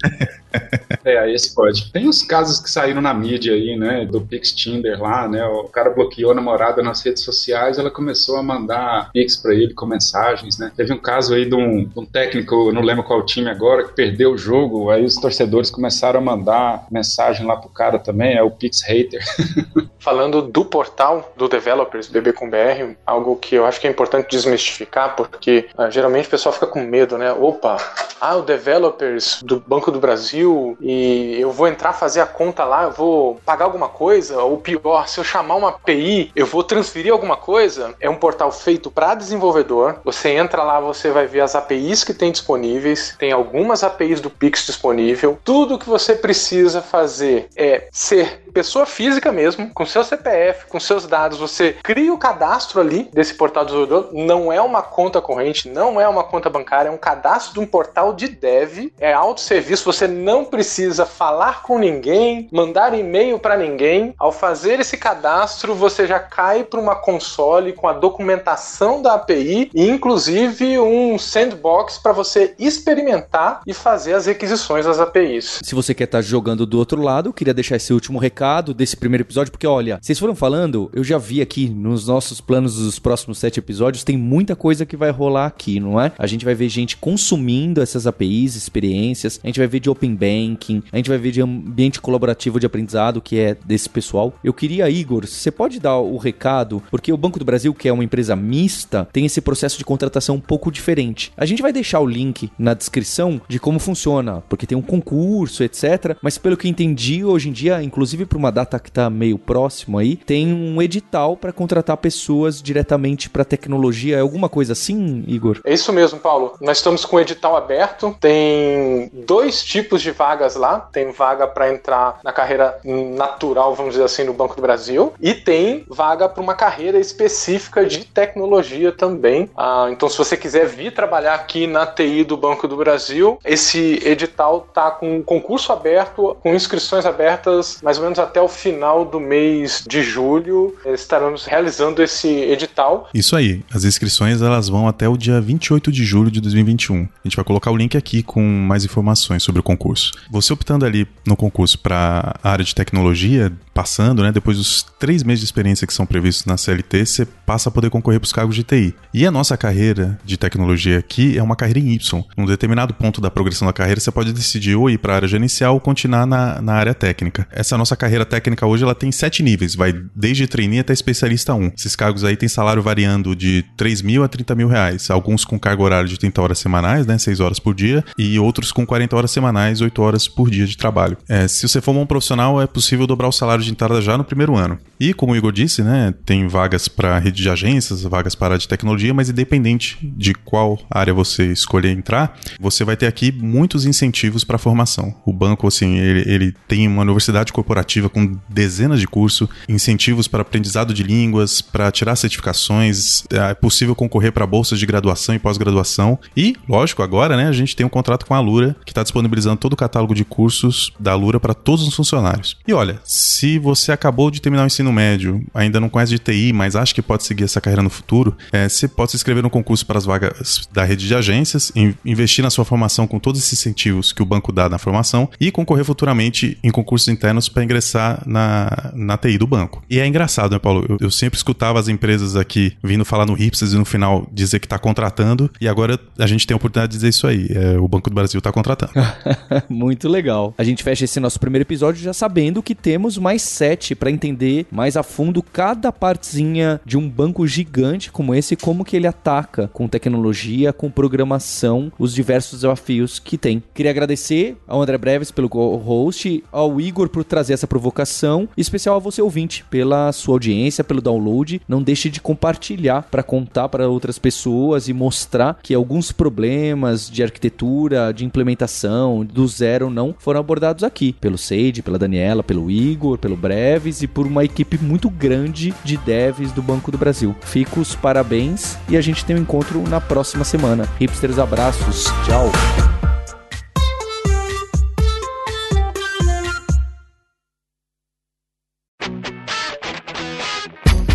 [1.04, 1.92] É, aí esse pode.
[1.92, 5.64] Tem os casos que saíram na mídia aí, né, do Pix Tinder lá, né, o
[5.66, 9.86] cara bloqueou a namorada nas redes sociais, ela começou a mandar Pix pra ele com
[9.86, 10.72] mensagens, né.
[10.76, 13.94] Teve um caso aí de um, de um técnico, não lembro qual time agora, que
[13.94, 18.44] perdeu o jogo, aí os torcedores começaram a mandar mensagem lá pro cara também, é
[18.44, 19.22] o Pix Hater.
[20.00, 24.30] Falando do portal do Developers, BB com BR, algo que eu acho que é importante
[24.30, 27.32] desmistificar, porque uh, geralmente o pessoal fica com medo, né?
[27.42, 27.78] Opa,
[28.22, 32.84] ah, o Developers do Banco do Brasil e eu vou entrar fazer a conta lá,
[32.84, 37.12] eu vou pagar alguma coisa, ou pior, se eu chamar uma API, eu vou transferir
[37.12, 37.96] alguma coisa.
[38.00, 40.00] É um portal feito para desenvolvedor.
[40.06, 44.30] Você entra lá, você vai ver as APIs que tem disponíveis, tem algumas APIs do
[44.30, 45.40] Pix disponível.
[45.44, 51.08] Tudo que você precisa fazer é ser pessoa física mesmo, com seu CPF, com seus
[51.08, 55.70] dados, você cria o cadastro ali desse portal do desenvolvedor, não é uma conta corrente,
[55.70, 59.86] não é uma conta bancária, é um cadastro de um portal de dev, é autosserviço,
[59.86, 64.14] você não precisa falar com ninguém, mandar e-mail para ninguém.
[64.18, 69.70] Ao fazer esse cadastro, você já cai para uma console com a documentação da API
[69.74, 75.60] e inclusive um sandbox para você experimentar e fazer as requisições das APIs.
[75.64, 78.74] Se você quer estar tá jogando do outro lado, eu queria deixar esse último recado
[78.74, 82.76] desse primeiro episódio, porque olha, vocês foram falando, eu já vi aqui nos nossos planos
[82.78, 86.12] dos próximos sete episódios, tem muita coisa que vai rolar aqui, não é?
[86.18, 90.16] A gente vai ver gente consumindo essas APIs, experiências, a gente vai ver de Open
[90.16, 94.34] Banking, a gente vai ver de ambiente colaborativo de aprendizado, que é desse pessoal.
[94.44, 97.94] Eu queria, Igor, você pode dar o recado, porque o Banco do Brasil, que é
[97.94, 101.32] uma empresa mista, tem esse processo de contratação um pouco diferente.
[101.38, 105.64] A gente vai deixar o link na descrição de como funciona, porque tem um concurso,
[105.64, 106.18] etc.
[106.24, 110.00] Mas pelo que entendi, hoje em dia, inclusive para uma data que está meio próximo
[110.00, 114.18] aí, tem um edital para contratar pessoas diretamente para tecnologia.
[114.18, 115.62] É alguma coisa assim, Igor?
[115.64, 116.54] É isso mesmo, Paulo.
[116.60, 118.16] Nós estamos com edital aberto.
[118.22, 120.80] Tem dois tipos de vagas lá.
[120.80, 125.34] Tem vaga para entrar na carreira natural, vamos dizer assim, no Banco do Brasil, e
[125.34, 129.50] tem vaga para uma carreira específica de tecnologia também.
[129.58, 134.00] Ah, então, se você quiser vir trabalhar aqui na TI do Banco do Brasil, esse
[134.06, 139.20] edital tá com concurso aberto, com inscrições abertas mais ou menos até o final do
[139.20, 140.78] mês de julho.
[140.86, 143.10] Estaremos realizando esse edital.
[143.14, 143.62] Isso aí.
[143.74, 147.01] As inscrições elas vão até o dia 28 de julho de 2021.
[147.04, 150.12] A gente vai colocar o link aqui com mais informações sobre o concurso.
[150.30, 155.24] Você optando ali no concurso para a área de tecnologia, passando, né, depois dos três
[155.24, 158.34] meses de experiência que são previstos na CLT, você passa a poder concorrer para os
[158.34, 158.94] cargos de TI.
[159.14, 162.24] E a nossa carreira de tecnologia aqui é uma carreira em Y.
[162.38, 165.28] Num determinado ponto da progressão da carreira, você pode decidir ou ir para a área
[165.28, 167.48] gerencial ou continuar na, na área técnica.
[167.52, 171.72] Essa nossa carreira técnica hoje ela tem sete níveis, vai desde trainee até especialista 1.
[171.78, 175.60] Esses cargos aí têm salário variando de 3 mil a 30 mil reais, alguns com
[175.60, 179.16] carga horária de 30 horas semanais, né, 6 horas por dia, e outros com 40
[179.16, 181.18] horas semanais, 8 horas por dia de trabalho.
[181.28, 184.24] É, se você for um profissional, é possível dobrar o salário de entrada já no
[184.24, 184.78] primeiro ano.
[185.00, 188.58] E como o Igor disse, né, tem vagas para rede de agências, vagas para área
[188.58, 193.86] de tecnologia, mas independente de qual área você escolher entrar, você vai ter aqui muitos
[193.86, 195.14] incentivos para formação.
[195.26, 200.42] O banco, assim, ele, ele tem uma universidade corporativa com dezenas de cursos, incentivos para
[200.42, 206.20] aprendizado de línguas, para tirar certificações, é possível concorrer para bolsas de graduação e pós-graduação.
[206.36, 209.58] E, lógico, agora, né, a gente tem um contrato com a Lura que está disponibilizando
[209.58, 212.58] todo o catálogo de cursos da Lura para todos os funcionários.
[212.66, 216.54] E olha, se você acabou de terminar o ensino médio, ainda não conhece de TI,
[216.54, 219.50] mas acha que pode seguir essa carreira no futuro, é, você pode se inscrever no
[219.50, 221.72] concurso para as vagas da rede de agências,
[222.06, 225.52] investir na sua formação com todos esses incentivos que o banco dá na formação e
[225.52, 229.84] concorrer futuramente em concursos internos para ingressar na, na TI do banco.
[229.90, 230.86] E é engraçado, né, Paulo?
[230.88, 234.60] Eu, eu sempre escutava as empresas aqui vindo falar no Hipsters e no final dizer
[234.60, 237.48] que está contratando, e agora a gente tem oportunidade de dizer isso aí.
[237.50, 238.94] É, o Banco do Brasil está contratando.
[239.70, 240.54] Muito legal.
[240.58, 244.66] A gente fecha esse nosso primeiro episódio já sabendo que temos mais sete para entender
[244.72, 249.68] mais a fundo cada partezinha de um banco gigante como esse, como que ele ataca
[249.74, 253.64] com tecnologia, com programação, os diversos desafios que tem.
[253.74, 258.96] Queria agradecer ao André Breves pelo host, ao Igor por trazer essa provocação, e especial
[258.96, 261.62] a você ouvinte pela sua audiência, pelo download.
[261.68, 266.12] Não deixe de compartilhar para contar para outras pessoas e mostrar que alguns
[266.52, 272.44] problemas de arquitetura, de implementação, do zero não foram abordados aqui pelo Sage, pela Daniela,
[272.44, 276.98] pelo Igor, pelo Breves e por uma equipe muito grande de devs do Banco do
[276.98, 277.34] Brasil.
[277.42, 280.88] Fico os parabéns e a gente tem um encontro na próxima semana.
[281.00, 282.06] Hipsters, abraços.
[282.26, 283.11] Tchau.